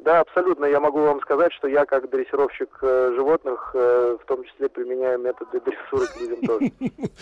Да, 0.00 0.20
абсолютно. 0.20 0.64
Я 0.64 0.80
могу 0.80 1.00
вам 1.00 1.20
сказать, 1.20 1.52
что 1.52 1.68
я 1.68 1.84
как 1.84 2.08
дрессировщик 2.10 2.78
э, 2.80 3.12
животных, 3.14 3.72
э, 3.74 4.16
в 4.22 4.26
том 4.26 4.42
числе 4.44 4.68
применяю 4.68 5.18
методы 5.18 5.60
дрессуры 5.60 6.06
к 6.06 6.20
людям 6.20 6.40
тоже. 6.46 6.72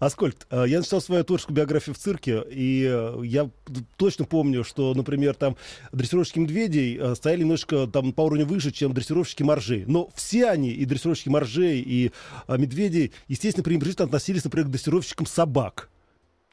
Аскольд, 0.00 0.46
э, 0.50 0.64
я 0.66 0.78
начитал 0.78 1.00
свою 1.00 1.22
творческую 1.22 1.56
биографию 1.56 1.94
в 1.94 1.98
цирке, 1.98 2.42
и 2.50 2.84
э, 2.84 3.24
я 3.24 3.48
точно 3.96 4.24
помню, 4.24 4.64
что, 4.64 4.92
например, 4.94 5.34
там 5.34 5.56
дрессировщики 5.92 6.40
медведей 6.40 6.98
э, 6.98 7.14
стояли 7.14 7.42
немножко 7.42 7.86
там 7.86 8.12
по 8.12 8.22
уровню 8.22 8.44
выше, 8.46 8.72
чем 8.72 8.92
дрессировщики 8.92 9.44
моржей. 9.44 9.84
Но 9.86 10.08
все 10.14 10.46
они, 10.46 10.70
и 10.70 10.84
дрессировщики 10.84 11.28
моржей, 11.28 11.80
и 11.80 12.10
медведей, 12.48 13.12
естественно, 13.28 13.62
пренебрежительно 13.62 14.06
относились, 14.06 14.44
например, 14.44 14.66
к 14.66 14.70
дрессировщикам 14.70 15.26
собак. 15.26 15.90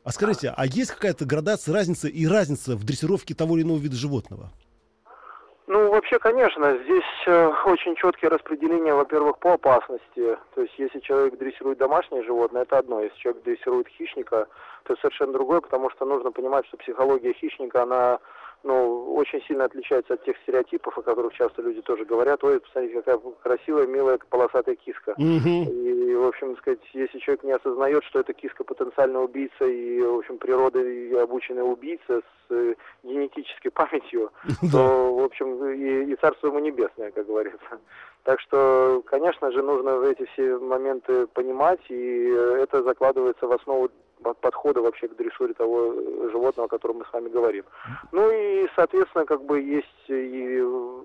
А 0.04 0.12
скажите, 0.12 0.54
а 0.56 0.66
есть 0.66 0.92
какая-то 0.92 1.26
градация, 1.26 1.74
разница 1.74 2.08
и 2.10 2.28
разница 2.28 2.76
в 2.76 2.84
дрессировке 2.84 3.34
того 3.34 3.58
или 3.58 3.64
иного 3.64 3.80
вида 3.80 3.96
животного? 3.96 4.52
Ну, 5.66 5.92
вообще, 5.92 6.20
конечно, 6.20 6.78
здесь 6.84 7.04
э, 7.26 7.52
очень 7.66 7.96
четкие 7.96 8.30
распределения, 8.30 8.94
во-первых, 8.94 9.38
по 9.40 9.54
опасности. 9.54 10.38
То 10.56 10.62
есть, 10.62 10.74
если 10.78 11.00
человек 11.00 11.38
дрессирует 11.38 11.78
домашнее 11.78 12.24
животное, 12.24 12.64
это 12.64 12.80
одно. 12.80 13.02
Если 13.02 13.18
человек 13.18 13.44
дрессирует 13.44 13.88
хищника, 13.88 14.48
то 14.84 14.96
совершенно 14.98 15.32
другое, 15.32 15.62
потому 15.62 15.90
что 15.90 16.06
нужно 16.06 16.32
понимать, 16.32 16.68
что 16.68 16.76
психология 16.76 17.32
хищника, 17.34 17.84
она 17.84 18.20
ну, 18.64 19.14
очень 19.16 19.42
сильно 19.44 19.66
отличается 19.66 20.14
от 20.14 20.24
тех 20.24 20.38
стереотипов, 20.38 20.98
о 20.98 21.02
которых 21.02 21.34
часто 21.34 21.62
люди 21.62 21.82
тоже 21.82 22.06
говорят. 22.06 22.44
Ой, 22.44 22.60
посмотрите, 22.62 23.02
какая 23.02 23.20
красивая, 23.42 23.88
милая, 23.88 24.20
полосатая 24.30 24.76
киска. 24.76 25.14
Мгм. 25.18 25.64
И, 25.64 26.16
в 26.16 26.26
общем, 26.26 26.56
сказать, 26.58 26.80
если 26.94 27.20
человек 27.20 27.44
не 27.44 27.52
осознает, 27.52 28.04
что 28.06 28.22
эта 28.22 28.34
киска 28.34 28.64
потенциально 28.64 29.22
убийца 29.22 29.66
и, 29.66 30.02
в 30.02 30.20
общем, 30.20 30.38
природой 30.38 31.22
обученная 31.22 31.64
убийца 31.64 32.22
с 32.22 32.52
э, 32.52 32.76
генетической 33.04 33.70
памятью, 33.74 34.32
то, 34.72 35.14
в 35.14 35.24
общем, 35.24 35.66
и, 35.66 36.12
и 36.12 36.16
царство 36.16 36.48
ему 36.48 36.60
небесное, 36.60 37.12
как 37.12 37.28
говорится. 37.28 37.80
Так 38.24 38.40
что, 38.40 39.04
конечно 39.06 39.52
же, 39.52 39.62
нужно 39.62 40.02
эти 40.06 40.24
все 40.34 40.58
моменты 40.58 41.28
понимать, 41.28 41.82
и 41.90 42.30
э, 42.30 42.64
это 42.64 42.82
закладывается 42.84 43.46
в 43.46 43.52
основу 43.52 43.90
подхода 44.24 44.82
вообще 44.82 45.08
к 45.08 45.16
дрессуре 45.16 45.54
того 45.54 45.94
э, 45.94 46.30
животного, 46.32 46.68
о 46.68 46.70
котором 46.70 46.98
мы 46.98 47.06
с 47.06 47.14
вами 47.14 47.30
говорим. 47.30 47.66
Ну 48.12 48.32
и, 48.32 48.68
соответственно, 48.76 49.26
как 49.26 49.44
бы 49.44 49.62
есть 49.62 50.10
и 50.10 50.60
э, 50.62 51.02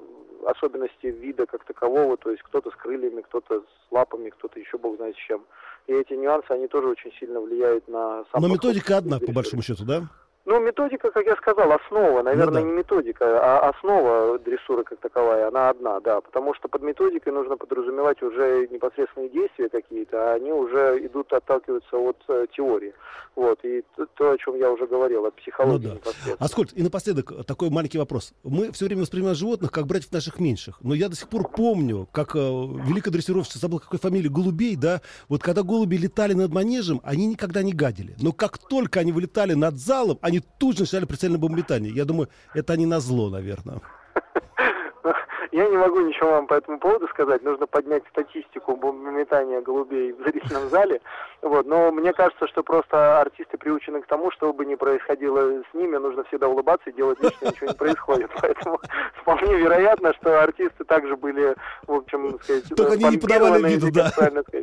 особенности 0.47 1.07
вида 1.07 1.47
как 1.47 1.65
такового, 1.65 2.17
то 2.17 2.31
есть 2.31 2.43
кто-то 2.43 2.71
с 2.71 2.75
крыльями, 2.75 3.23
кто-то 3.23 3.61
с 3.61 3.93
лапами, 3.93 4.31
кто-то 4.31 4.59
еще 4.59 4.79
бог 4.79 4.97
знает 4.97 5.17
с 5.17 5.19
чем. 5.19 5.45
И 5.87 5.93
эти 5.93 6.13
нюансы, 6.13 6.51
они 6.51 6.69
тоже 6.69 6.89
очень 6.89 7.13
сильно 7.19 7.41
влияют 7.41 7.89
на 7.89 8.25
сам 8.31 8.43
Но 8.43 8.49
методика 8.49 8.99
одна, 8.99 9.19
по 9.19 9.33
большому 9.33 9.63
счету, 9.63 9.85
да? 9.85 10.03
Ну, 10.45 10.61
методика, 10.61 11.11
как 11.11 11.27
я 11.27 11.37
сказал, 11.37 11.73
основа, 11.73 12.23
наверное, 12.23 12.63
да. 12.63 12.69
не 12.69 12.73
методика, 12.73 13.25
а 13.39 13.69
основа 13.69 14.39
дрессуры 14.39 14.83
как 14.83 14.99
таковая, 14.99 15.49
она 15.49 15.69
одна, 15.69 16.01
да, 16.01 16.21
потому 16.21 16.55
что 16.55 16.69
под 16.69 16.83
методикой 16.83 17.35
нужно 17.35 17.57
подразумевать 17.57 18.23
уже 18.23 18.67
непосредственные 18.71 19.29
действия 19.29 19.69
какие-то, 19.69 20.33
а 20.33 20.35
они 20.35 20.51
уже 20.51 21.05
идут, 21.05 21.33
отталкиваются 21.35 21.97
от 21.99 22.17
э, 22.29 22.47
теории, 22.57 22.95
вот, 23.37 23.59
и 23.63 23.85
то, 24.17 24.31
о 24.31 24.39
чем 24.39 24.57
я 24.57 24.71
уже 24.73 24.87
говорил, 24.87 25.27
от 25.27 25.35
психологии 25.35 25.87
Ну 25.87 25.89
да. 25.91 25.95
непосредственно. 25.97 26.37
Аскольд, 26.39 26.73
и 26.73 26.83
напоследок 26.83 27.47
такой 27.47 27.69
маленький 27.69 27.99
вопрос. 27.99 28.33
Мы 28.43 28.73
все 28.73 28.87
время 28.87 29.03
воспринимаем 29.03 29.37
животных 29.37 29.71
как 29.71 29.87
братьев 29.87 30.13
наших 30.13 30.41
меньших. 30.41 30.79
Но 30.81 30.95
я 30.95 31.09
до 31.09 31.17
сих 31.17 31.29
пор 31.29 31.49
помню, 31.49 32.09
как 32.11 32.35
э, 32.35 32.39
великая 32.39 33.11
дрессировщица, 33.11 33.59
забыл 33.59 33.81
какой 33.81 33.99
фамилии, 33.99 34.29
голубей, 34.29 34.77
да? 34.77 35.03
Вот 35.29 35.43
когда 35.43 35.63
голуби 35.63 35.97
летали 35.97 36.33
над 36.33 36.53
манежем, 36.53 37.01
они 37.05 37.27
никогда 37.27 37.63
не 37.63 37.73
гадили. 37.73 38.15
Но 38.21 38.33
как 38.33 38.59
только 38.59 39.01
они 39.01 39.13
вылетали 39.13 39.53
над 39.55 39.77
залом, 39.77 40.19
они 40.23 40.38
тут 40.41 40.77
же 40.77 40.83
начинали 40.83 41.05
прицельное 41.05 41.39
бомбометание. 41.39 41.93
Я 41.93 42.05
думаю, 42.05 42.29
это 42.55 42.73
они 42.73 42.87
на 42.87 43.01
зло, 43.01 43.31
наверное. 43.31 43.81
Я 45.53 45.69
не 45.69 45.77
могу 45.77 46.01
ничего 46.01 46.31
вам 46.33 46.47
по 46.47 46.55
этому 46.55 46.79
поводу 46.79 47.09
сказать. 47.09 47.43
Нужно 47.43 47.67
поднять 47.67 48.03
статистику 48.11 48.77
бомбометания 48.77 49.61
голубей 49.61 50.13
в 50.13 50.23
зрительном 50.23 50.69
зале. 50.69 51.01
Вот. 51.43 51.67
Но 51.67 51.91
мне 51.93 52.13
кажется, 52.13 52.47
что 52.49 52.63
просто 52.63 53.21
артисты 53.21 53.57
приучены 53.57 54.03
к 54.03 54.07
тому, 54.07 54.31
что 54.31 54.53
бы 54.53 54.67
ни 54.67 54.75
происходило 54.75 55.63
с 55.71 55.75
ними, 55.75 55.97
нужно 55.97 56.25
всегда 56.25 56.49
улыбаться 56.49 56.91
и 56.91 56.93
делать 56.93 57.21
вид, 57.23 57.33
что 57.35 57.47
ничего 57.47 57.67
не 57.69 57.75
происходит. 57.75 58.31
Поэтому 58.41 58.81
вполне 59.21 59.57
вероятно, 59.57 60.13
что 60.15 60.43
артисты 60.43 60.85
также 60.85 61.17
были, 61.17 61.55
в 61.87 61.93
общем, 61.93 62.39
сказать, 62.43 62.65
Только 62.77 62.93
они 62.93 63.09
не 63.11 63.19
подавали 63.19 63.69
виду, 63.69 63.91
да. 63.93 64.11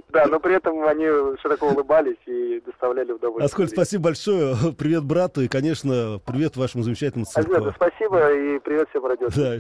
Да, 0.10 0.26
но 0.28 0.40
при 0.40 0.56
этом 0.56 0.84
они 0.86 1.06
широко 1.42 1.68
улыбались 1.68 2.18
и 2.26 2.62
доставляли 2.66 3.12
удовольствие. 3.12 3.46
Аскольд, 3.46 3.70
спасибо 3.70 4.06
большое. 4.06 4.56
Привет 4.78 5.04
брату 5.04 5.42
и, 5.42 5.48
конечно, 5.48 6.20
привет 6.26 6.58
вашему 6.58 6.84
замечательному 6.84 7.26
цирку. 7.26 7.74
спасибо 7.76 8.34
и 8.34 8.60
привет 8.60 8.90
всем 8.90 9.06
радио. 9.06 9.28
Да. 9.36 9.58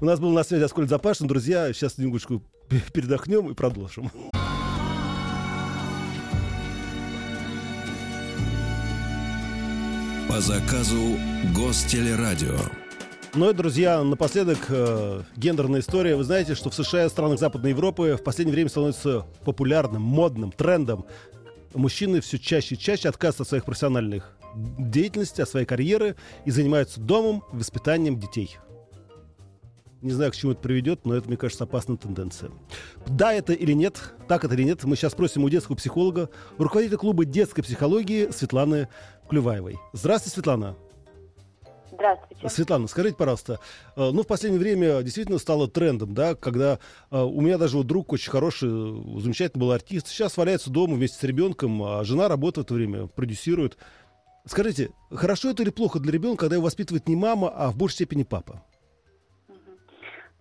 У 0.00 0.04
нас 0.04 0.20
был 0.20 0.30
на 0.42 0.48
связи 0.48 0.64
Аскольд 0.64 0.88
Запашин. 0.88 1.28
Друзья, 1.28 1.72
сейчас 1.72 1.98
немножечко 1.98 2.40
передохнем 2.92 3.48
и 3.50 3.54
продолжим. 3.54 4.10
По 10.28 10.40
заказу 10.40 11.16
Гостелерадио. 11.54 12.58
Ну 13.34 13.50
и, 13.50 13.54
друзья, 13.54 14.02
напоследок 14.02 14.58
э, 14.68 15.22
гендерная 15.36 15.78
история. 15.78 16.16
Вы 16.16 16.24
знаете, 16.24 16.56
что 16.56 16.70
в 16.70 16.74
США 16.74 17.06
и 17.06 17.08
странах 17.08 17.38
Западной 17.38 17.70
Европы 17.70 18.16
в 18.18 18.24
последнее 18.24 18.54
время 18.54 18.68
становится 18.68 19.24
популярным, 19.44 20.02
модным, 20.02 20.50
трендом. 20.50 21.04
Мужчины 21.72 22.20
все 22.20 22.40
чаще 22.40 22.74
и 22.74 22.78
чаще 22.78 23.08
отказываются 23.08 23.44
от 23.44 23.48
своих 23.48 23.64
профессиональных 23.64 24.36
деятельности, 24.56 25.40
от 25.40 25.48
своей 25.48 25.66
карьеры 25.66 26.16
и 26.44 26.50
занимаются 26.50 27.00
домом, 27.00 27.44
воспитанием 27.52 28.18
детей. 28.18 28.58
Не 30.02 30.10
знаю, 30.10 30.32
к 30.32 30.34
чему 30.34 30.52
это 30.52 30.60
приведет, 30.60 31.06
но 31.06 31.14
это, 31.14 31.28
мне 31.28 31.36
кажется, 31.36 31.62
опасная 31.62 31.96
тенденция. 31.96 32.50
Да, 33.06 33.32
это 33.32 33.52
или 33.52 33.72
нет, 33.72 34.14
так 34.26 34.44
это 34.44 34.54
или 34.54 34.64
нет, 34.64 34.82
мы 34.82 34.96
сейчас 34.96 35.12
спросим 35.12 35.44
у 35.44 35.48
детского 35.48 35.76
психолога, 35.76 36.28
руководителя 36.58 36.98
клуба 36.98 37.24
детской 37.24 37.62
психологии 37.62 38.28
Светланы 38.32 38.88
Клюваевой. 39.30 39.78
Здравствуйте, 39.92 40.34
Светлана. 40.34 40.76
Здравствуйте. 41.92 42.48
Светлана, 42.48 42.88
скажите, 42.88 43.16
пожалуйста, 43.16 43.60
э, 43.94 44.10
ну, 44.10 44.22
в 44.24 44.26
последнее 44.26 44.58
время 44.58 45.02
действительно 45.02 45.38
стало 45.38 45.68
трендом, 45.68 46.14
да, 46.14 46.34
когда 46.34 46.80
э, 47.12 47.22
у 47.22 47.40
меня 47.40 47.56
даже 47.56 47.76
вот 47.76 47.86
друг 47.86 48.12
очень 48.12 48.32
хороший, 48.32 48.70
э, 48.70 49.20
замечательный 49.20 49.60
был 49.60 49.70
артист, 49.70 50.08
сейчас 50.08 50.36
валяется 50.36 50.70
дома 50.70 50.94
вместе 50.94 51.18
с 51.18 51.22
ребенком, 51.22 51.80
а 51.80 52.02
жена 52.02 52.26
работает 52.26 52.66
в 52.66 52.68
это 52.68 52.74
время, 52.74 53.06
продюсирует. 53.06 53.76
Скажите, 54.46 54.90
хорошо 55.12 55.50
это 55.50 55.62
или 55.62 55.70
плохо 55.70 56.00
для 56.00 56.10
ребенка, 56.10 56.40
когда 56.40 56.56
его 56.56 56.64
воспитывает 56.64 57.06
не 57.06 57.14
мама, 57.14 57.50
а 57.50 57.70
в 57.70 57.76
большей 57.76 57.94
степени 57.94 58.24
папа? 58.24 58.64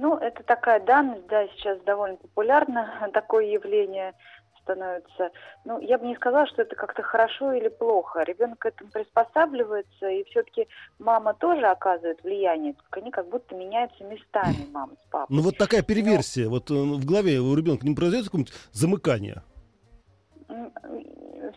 Ну, 0.02 0.18
это 0.18 0.42
такая 0.42 0.80
данность, 0.80 1.28
да, 1.28 1.48
сейчас 1.50 1.80
довольно 1.82 2.18
популярно 2.18 2.90
такое 3.14 3.46
явление 3.46 4.16
становится. 4.64 5.30
Ну, 5.64 5.80
я 5.80 6.00
бы 6.00 6.08
не 6.08 6.16
сказала, 6.16 6.48
что 6.48 6.64
это 6.64 6.76
как-то 6.76 7.04
хорошо 7.04 7.54
или 7.54 7.68
плохо. 7.68 8.24
Ребенок 8.24 8.58
к 8.58 8.66
этому 8.66 8.90
приспосабливается, 8.90 10.10
и 10.10 10.24
все-таки 10.24 10.68
мама 10.98 11.36
тоже 11.36 11.68
оказывает 11.68 12.24
влияние, 12.24 12.74
только 12.74 13.00
они 13.00 13.12
как 13.12 13.30
будто 13.30 13.54
меняются 13.54 14.04
местами, 14.04 14.66
мама 14.72 14.94
с 14.96 15.10
папой. 15.12 15.36
Ну, 15.36 15.44
вот 15.44 15.58
такая 15.58 15.84
переверсия, 15.84 16.50
вот 16.50 16.72
э, 16.72 16.74
в 16.74 17.06
голове 17.06 17.40
у 17.40 17.54
ребенка 17.54 17.86
не 17.86 17.94
произойдет 17.94 18.26
какое-нибудь 18.26 18.54
замыкание? 18.72 19.44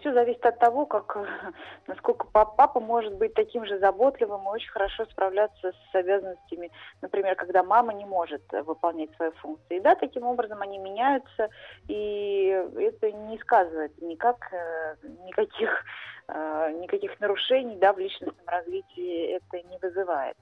Все 0.05 0.13
зависит 0.13 0.45
от 0.45 0.59
того, 0.59 0.85
как, 0.85 1.17
насколько 1.87 2.27
пап- 2.27 2.57
папа 2.57 2.79
может 2.79 3.15
быть 3.15 3.33
таким 3.33 3.65
же 3.65 3.79
заботливым 3.79 4.43
и 4.43 4.51
очень 4.51 4.69
хорошо 4.69 5.07
справляться 5.07 5.73
с 5.73 5.95
обязанностями, 5.95 6.71
например, 7.01 7.37
когда 7.37 7.63
мама 7.63 7.95
не 7.95 8.05
может 8.05 8.43
э, 8.53 8.61
выполнять 8.63 9.09
свои 9.17 9.31
функции. 9.41 9.79
И 9.79 9.81
да, 9.81 9.95
таким 9.95 10.25
образом 10.25 10.61
они 10.61 10.77
меняются, 10.77 11.49
и 11.89 12.49
это 12.77 13.13
не 13.13 13.39
сказывается 13.39 14.05
никак, 14.05 14.37
э, 14.53 14.97
никаких, 15.25 15.71
э, 16.29 16.73
никаких 16.83 17.19
нарушений 17.19 17.77
да, 17.77 17.95
в 17.95 17.99
личностном 17.99 18.47
развитии 18.47 19.37
это 19.37 19.67
не 19.67 19.79
вызывает. 19.79 20.37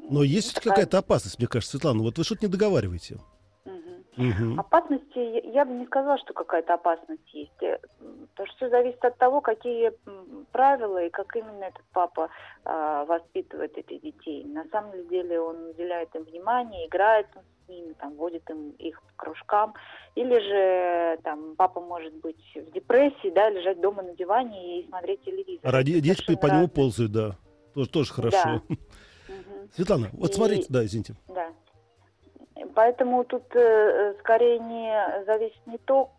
Но 0.00 0.24
есть 0.24 0.58
какая-то 0.58 0.98
опасность, 0.98 1.38
мне 1.38 1.46
кажется, 1.46 1.78
Светлана. 1.78 2.02
Вот 2.02 2.18
вы 2.18 2.24
что-то 2.24 2.46
не 2.46 2.50
договариваете. 2.50 3.18
Угу. 4.16 4.60
Опасности, 4.60 5.46
я 5.52 5.64
бы 5.64 5.72
не 5.74 5.86
сказала, 5.86 6.18
что 6.18 6.34
какая-то 6.34 6.74
опасность 6.74 7.32
есть. 7.32 7.62
Э, 7.62 7.78
потому 8.30 8.46
что 8.46 8.56
все 8.56 8.68
зависит 8.70 9.04
от 9.04 9.18
того, 9.18 9.40
какие 9.40 9.92
правила 10.52 11.04
и 11.04 11.10
как 11.10 11.34
именно 11.36 11.64
этот 11.64 11.84
папа 11.92 12.30
э, 12.64 13.04
воспитывает 13.08 13.76
этих 13.76 14.02
детей. 14.02 14.44
На 14.44 14.64
самом 14.70 15.08
деле 15.08 15.40
он 15.40 15.70
уделяет 15.70 16.14
им 16.14 16.22
внимание, 16.22 16.86
играет 16.86 17.26
с 17.64 17.68
ними, 17.68 17.92
там, 17.94 18.14
водит 18.14 18.48
им 18.50 18.70
их 18.72 19.02
по 19.02 19.12
кружкам. 19.16 19.74
Или 20.14 20.38
же 20.38 21.22
там 21.22 21.56
папа 21.56 21.80
может 21.80 22.14
быть 22.14 22.42
в 22.54 22.70
депрессии, 22.72 23.30
да, 23.30 23.50
лежать 23.50 23.80
дома 23.80 24.02
на 24.02 24.14
диване 24.14 24.80
и 24.80 24.88
смотреть 24.88 25.24
телевизор. 25.24 25.72
Ради, 25.72 25.98
дети 26.00 26.36
по 26.36 26.46
нему 26.46 26.68
ползают, 26.68 27.12
да. 27.12 27.36
Тоже, 27.74 27.90
тоже 27.90 28.12
хорошо. 28.12 28.62
Да. 28.68 28.76
Светлана, 29.74 30.08
вот 30.12 30.30
и... 30.30 30.34
смотрите, 30.34 30.66
да, 30.68 30.84
извините. 30.84 31.14
Да. 31.26 31.48
Поэтому 32.74 33.24
тут 33.24 33.44
э, 33.54 34.14
скорее 34.20 34.58
не 34.58 35.24
зависит 35.26 35.66
не 35.66 35.78
то, 35.78 36.10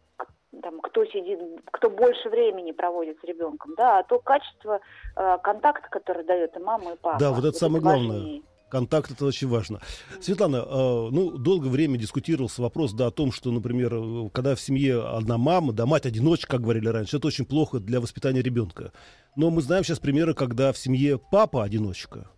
там, 0.62 0.80
кто 0.82 1.06
сидит, 1.06 1.40
кто 1.72 1.90
больше 1.90 2.30
времени 2.30 2.72
проводит 2.72 3.18
с 3.20 3.24
ребенком, 3.24 3.74
да, 3.78 4.00
а 4.00 4.04
то 4.04 4.20
качество 4.20 4.80
э, 5.16 5.38
контакта, 5.44 5.88
который 5.90 6.24
дает 6.24 6.56
и 6.56 6.60
мама, 6.60 6.94
и 6.94 6.98
папа. 6.98 7.20
Да, 7.20 7.30
вот 7.32 7.40
это 7.40 7.48
вот 7.48 7.58
самое 7.58 7.82
главное. 7.82 8.18
Важнее. 8.18 8.42
Контакт 8.70 9.12
это 9.12 9.26
очень 9.26 9.48
важно. 9.48 9.80
Светлана, 10.20 10.58
э, 10.58 11.10
ну, 11.12 11.38
долгое 11.38 11.70
время 11.70 11.98
дискутировался 11.98 12.62
вопрос, 12.62 12.94
да, 12.94 13.08
о 13.08 13.12
том, 13.12 13.32
что, 13.32 13.52
например, 13.52 13.94
э, 13.94 14.30
когда 14.34 14.56
в 14.56 14.60
семье 14.60 15.02
одна 15.02 15.38
мама, 15.38 15.72
да, 15.72 15.86
мать-одиночка, 15.86 16.54
как 16.54 16.62
говорили 16.62 16.88
раньше, 16.88 17.18
это 17.18 17.28
очень 17.28 17.46
плохо 17.46 17.80
для 17.80 18.02
воспитания 18.02 18.42
ребенка. 18.42 18.92
Но 19.36 19.50
мы 19.50 19.62
знаем 19.62 19.84
сейчас 19.84 20.00
примеры, 20.00 20.34
когда 20.34 20.74
в 20.74 20.78
семье 20.78 21.20
папа-одиночка. 21.20 22.30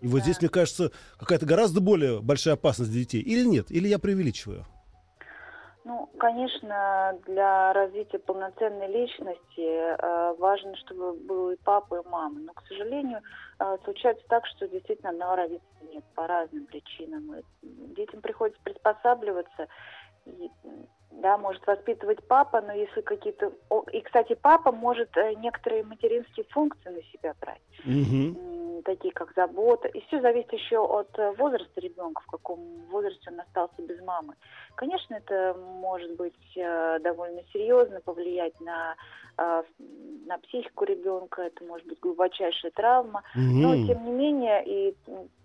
И 0.00 0.06
вот 0.06 0.18
да. 0.18 0.24
здесь, 0.24 0.40
мне 0.40 0.48
кажется, 0.48 0.90
какая-то 1.18 1.46
гораздо 1.46 1.80
более 1.80 2.20
большая 2.20 2.54
опасность 2.54 2.90
для 2.90 3.00
детей. 3.00 3.20
Или 3.20 3.44
нет? 3.44 3.70
Или 3.70 3.88
я 3.88 3.98
преувеличиваю? 3.98 4.64
Ну, 5.88 6.06
конечно, 6.18 7.18
для 7.26 7.72
развития 7.72 8.18
полноценной 8.18 8.88
личности 8.88 9.58
э, 9.58 10.34
важно, 10.38 10.76
чтобы 10.76 11.14
был 11.14 11.50
и 11.50 11.56
папа, 11.56 12.02
и 12.02 12.08
мама. 12.10 12.40
Но, 12.40 12.52
к 12.52 12.62
сожалению, 12.68 13.20
э, 13.58 13.76
случается 13.84 14.22
так, 14.28 14.44
что 14.48 14.68
действительно 14.68 15.10
одного 15.10 15.36
родителя 15.36 15.62
нет 15.90 16.04
по 16.14 16.26
разным 16.26 16.66
причинам. 16.66 17.34
И 17.36 17.42
детям 17.96 18.20
приходится 18.20 18.60
приспосабливаться. 18.62 19.66
И, 20.38 20.50
да, 21.10 21.36
может 21.36 21.66
воспитывать 21.66 22.26
папа, 22.26 22.60
но 22.60 22.72
если 22.72 23.00
какие-то... 23.00 23.52
И, 23.92 24.00
кстати, 24.00 24.34
папа 24.34 24.72
может 24.72 25.16
э, 25.16 25.34
некоторые 25.34 25.84
материнские 25.84 26.46
функции 26.50 26.90
на 26.90 27.02
себя 27.02 27.34
брать. 27.40 27.62
Угу 27.84 28.58
такие 28.82 29.12
как 29.12 29.32
забота. 29.34 29.88
И 29.88 30.00
все 30.06 30.20
зависит 30.20 30.52
еще 30.52 30.78
от 30.78 31.18
э, 31.18 31.32
возраста 31.32 31.80
ребенка, 31.80 32.22
в 32.22 32.30
каком 32.30 32.58
возрасте 32.90 33.30
он 33.30 33.40
остался 33.40 33.82
без 33.82 34.00
мамы. 34.02 34.34
Конечно, 34.76 35.14
это 35.14 35.54
может 35.80 36.16
быть 36.16 36.56
э, 36.56 36.98
довольно 37.00 37.42
серьезно 37.52 38.00
повлиять 38.00 38.58
на, 38.60 38.94
на 39.36 40.38
психику 40.38 40.84
ребенка, 40.84 41.42
это 41.42 41.64
может 41.64 41.86
быть 41.86 42.00
глубочайшая 42.00 42.72
травма. 42.72 43.22
Mm-hmm. 43.36 43.60
Но, 43.62 43.86
тем 43.86 44.04
не 44.04 44.12
менее, 44.12 44.64
и 44.64 44.96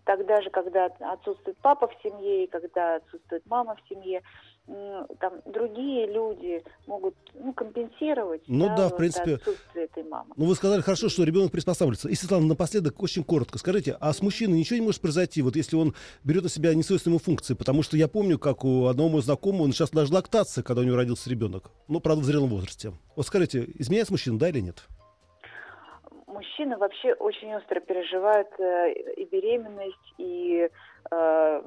тогда 0.06 0.42
же, 0.42 0.50
когда 0.50 0.86
отсутствует 0.86 1.58
папа 1.62 1.88
в 1.88 2.02
семье, 2.02 2.46
и 2.46 2.48
когда 2.48 2.96
отсутствует 2.96 3.46
мама 3.46 3.76
в 3.76 3.90
семье, 3.90 4.22
там 5.20 5.42
другие 5.46 6.08
люди 6.08 6.64
могут 6.88 7.16
ну, 7.34 7.52
компенсировать 7.54 8.44
ну, 8.48 8.68
да, 8.68 8.78
да, 8.78 8.90
в 8.90 8.96
принципе. 8.96 9.36
отсутствие 9.36 9.86
этой 9.86 10.04
мамы. 10.04 10.34
Ну, 10.38 10.46
вы 10.46 10.56
сказали 10.56 10.82
хорошо, 10.82 11.10
что 11.10 11.24
ребенок 11.24 11.52
приспосабливается. 11.52 12.08
И, 12.08 12.16
Светлана, 12.16 12.46
напоследок, 12.48 13.02
очень 13.04 13.24
коротко, 13.24 13.58
скажите, 13.58 13.98
а 14.00 14.14
с 14.14 14.22
мужчиной 14.22 14.58
ничего 14.58 14.80
не 14.80 14.86
может 14.86 15.02
произойти, 15.02 15.42
вот 15.42 15.56
если 15.58 15.76
он 15.76 15.94
берет 16.24 16.44
на 16.44 16.50
себя 16.50 16.74
несвойственные 16.74 17.20
функции? 17.20 17.56
Потому 17.56 17.84
что 17.84 17.98
я 17.98 18.08
помню, 18.08 18.40
как 18.40 18.64
у 18.64 18.86
одного 18.86 19.10
моего 19.10 19.22
знакомого, 19.22 19.64
он 19.64 19.74
сейчас 19.74 19.92
даже 19.92 20.14
лактация, 20.14 20.64
когда 20.64 20.82
у 20.82 20.86
него 20.86 20.96
родился 20.96 21.30
ребенок. 21.30 21.72
Ну, 21.90 22.00
правда, 22.00 22.22
в 22.22 22.26
зрелом 22.26 22.50
возрасте. 22.50 22.94
Вот 23.16 23.26
скажите, 23.26 23.66
изменяется 23.80 24.14
мужчина, 24.14 24.40
да 24.40 24.48
или 24.48 24.62
нет? 24.62 24.88
Мужчины 26.28 26.78
вообще 26.78 27.14
очень 27.14 27.54
остро 27.54 27.80
переживают 27.80 28.48
э, 28.60 28.94
и 29.18 29.26
беременность, 29.26 30.14
и 30.18 30.70
э, 31.12 31.62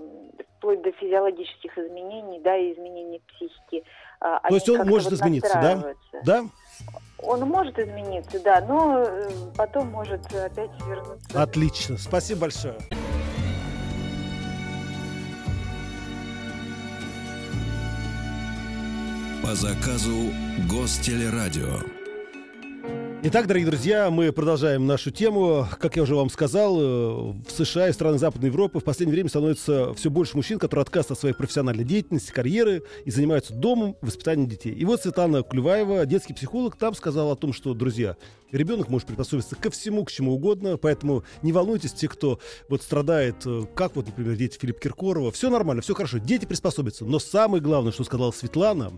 вплоть 0.66 0.82
до 0.82 0.90
физиологических 0.92 1.78
изменений, 1.78 2.40
да, 2.42 2.56
и 2.56 2.72
изменений 2.72 3.22
психики. 3.28 3.84
Э, 4.20 4.48
То 4.48 4.54
есть 4.54 4.68
он 4.68 4.86
может 4.88 5.10
вот 5.10 5.14
измениться, 5.14 5.54
да? 5.54 5.94
Да? 6.24 6.44
Он 7.22 7.40
может 7.42 7.78
измениться, 7.78 8.42
да, 8.42 8.60
но 8.66 9.04
э, 9.06 9.30
потом 9.56 9.88
может 9.88 10.26
опять 10.34 10.70
вернуться. 10.86 11.42
Отлично, 11.42 11.96
спасибо 11.96 12.42
большое. 12.42 12.76
По 19.42 19.54
заказу 19.54 20.32
Гостелерадио. 20.68 21.95
Итак, 23.28 23.48
дорогие 23.48 23.68
друзья, 23.68 24.08
мы 24.08 24.30
продолжаем 24.30 24.86
нашу 24.86 25.10
тему. 25.10 25.66
Как 25.80 25.96
я 25.96 26.04
уже 26.04 26.14
вам 26.14 26.30
сказал, 26.30 26.80
э, 26.80 26.84
в 26.84 27.50
США 27.50 27.88
и 27.88 27.92
странах 27.92 28.20
Западной 28.20 28.50
Европы 28.50 28.78
в 28.78 28.84
последнее 28.84 29.14
время 29.14 29.28
становится 29.28 29.92
все 29.94 30.10
больше 30.10 30.36
мужчин, 30.36 30.60
которые 30.60 30.82
отказываются 30.82 31.14
от 31.14 31.18
своей 31.18 31.34
профессиональной 31.34 31.82
деятельности, 31.82 32.30
карьеры 32.30 32.84
и 33.04 33.10
занимаются 33.10 33.52
домом, 33.52 33.96
воспитанием 34.00 34.48
детей. 34.48 34.72
И 34.72 34.84
вот 34.84 35.02
Светлана 35.02 35.42
Клюваева, 35.42 36.06
детский 36.06 36.34
психолог, 36.34 36.76
там 36.76 36.94
сказала 36.94 37.32
о 37.32 37.34
том, 37.34 37.52
что, 37.52 37.74
друзья, 37.74 38.16
ребенок 38.52 38.88
может 38.90 39.08
приспособиться 39.08 39.56
ко 39.56 39.72
всему, 39.72 40.04
к 40.04 40.12
чему 40.12 40.32
угодно, 40.34 40.76
поэтому 40.76 41.24
не 41.42 41.50
волнуйтесь, 41.50 41.94
те, 41.94 42.06
кто 42.06 42.38
вот 42.68 42.82
страдает, 42.82 43.44
э, 43.44 43.62
как 43.74 43.96
вот, 43.96 44.06
например, 44.06 44.36
дети 44.36 44.56
Филиппа 44.56 44.78
Киркорова, 44.78 45.32
все 45.32 45.50
нормально, 45.50 45.82
все 45.82 45.94
хорошо, 45.94 46.18
дети 46.18 46.44
приспособятся. 46.44 47.04
Но 47.04 47.18
самое 47.18 47.60
главное, 47.60 47.90
что 47.90 48.04
сказала 48.04 48.30
Светлана, 48.30 48.92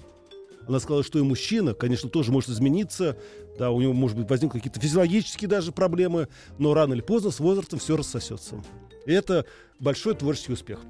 она 0.69 0.81
сказала, 0.81 1.03
что 1.03 1.19
и 1.19 1.23
мужчина, 1.23 1.75
конечно, 1.75 2.11
тоже 2.11 2.31
может 2.31 2.51
измениться. 2.51 3.17
Да, 3.59 3.71
у 3.71 3.81
него, 3.81 3.93
может 3.93 4.17
быть, 4.17 4.29
возникнут 4.29 4.63
какие-то 4.63 4.81
физиологические 4.81 5.49
даже 5.49 5.73
проблемы, 5.73 6.29
но 6.59 6.75
рано 6.75 6.93
или 6.93 7.01
поздно 7.01 7.31
с 7.31 7.41
возрастом 7.41 7.79
все 7.79 7.97
рассосется. 7.97 8.63
И 9.07 9.13
это 9.13 9.47
большой 9.81 10.15
творческий 10.15 10.53
успех. 10.53 10.81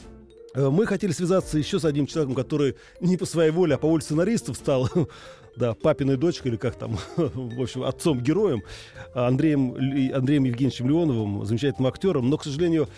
Э, 0.54 0.68
мы 0.68 0.84
хотели 0.84 1.12
связаться 1.12 1.56
еще 1.58 1.78
с 1.78 1.84
одним 1.84 2.06
человеком, 2.06 2.34
который 2.34 2.74
не 3.00 3.16
по 3.16 3.24
своей 3.24 3.52
воле, 3.52 3.76
а 3.76 3.78
по 3.78 3.88
воле 3.88 4.02
сценаристов 4.02 4.56
стал, 4.56 4.90
да, 5.56 5.74
папиной 5.74 6.16
дочкой 6.16 6.50
или 6.50 6.58
как 6.58 6.74
там, 6.74 6.98
в 7.16 7.62
общем, 7.62 7.84
отцом-героем, 7.84 8.62
Андреем, 9.14 9.74
Андреем 10.12 10.44
Евгеньевичем 10.44 10.88
Леоновым, 10.88 11.46
замечательным 11.46 11.86
актером. 11.86 12.28
Но, 12.28 12.36
к 12.36 12.44
сожалению, 12.44 12.88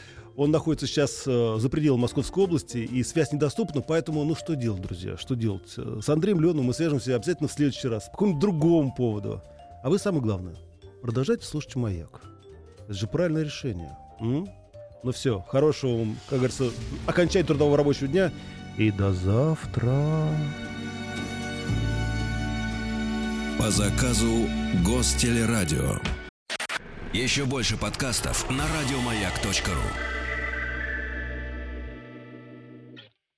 он 0.40 0.50
находится 0.50 0.86
сейчас 0.86 1.24
э, 1.26 1.56
за 1.58 1.68
пределом 1.68 2.00
Московской 2.00 2.44
области, 2.44 2.78
и 2.78 3.02
связь 3.02 3.30
недоступна, 3.30 3.82
поэтому, 3.82 4.24
ну, 4.24 4.34
что 4.34 4.56
делать, 4.56 4.80
друзья, 4.80 5.18
что 5.18 5.34
делать? 5.34 5.74
С 5.76 6.08
Андреем 6.08 6.40
Леном 6.40 6.64
мы 6.64 6.72
свяжемся 6.72 7.14
обязательно 7.14 7.46
в 7.46 7.52
следующий 7.52 7.88
раз, 7.88 8.04
по 8.04 8.12
какому-нибудь 8.12 8.40
другому 8.40 8.94
поводу. 8.94 9.42
А 9.82 9.90
вы 9.90 9.98
самое 9.98 10.22
главное, 10.22 10.56
продолжайте 11.02 11.44
слушать 11.44 11.76
«Маяк». 11.76 12.22
Это 12.84 12.94
же 12.94 13.06
правильное 13.06 13.42
решение. 13.42 13.94
М? 14.18 14.48
Ну 15.02 15.12
все, 15.12 15.44
хорошего 15.46 15.98
вам, 15.98 16.16
как 16.30 16.38
говорится, 16.38 16.70
окончания 17.06 17.44
трудового 17.44 17.76
рабочего 17.76 18.08
дня. 18.08 18.32
И 18.78 18.90
до 18.90 19.12
завтра. 19.12 20.26
По 23.58 23.70
заказу 23.70 24.48
Гостелерадио. 24.86 25.98
Еще 27.12 27.44
больше 27.44 27.76
подкастов 27.76 28.48
на 28.48 28.64
радиомаяк.ру. 28.66 30.19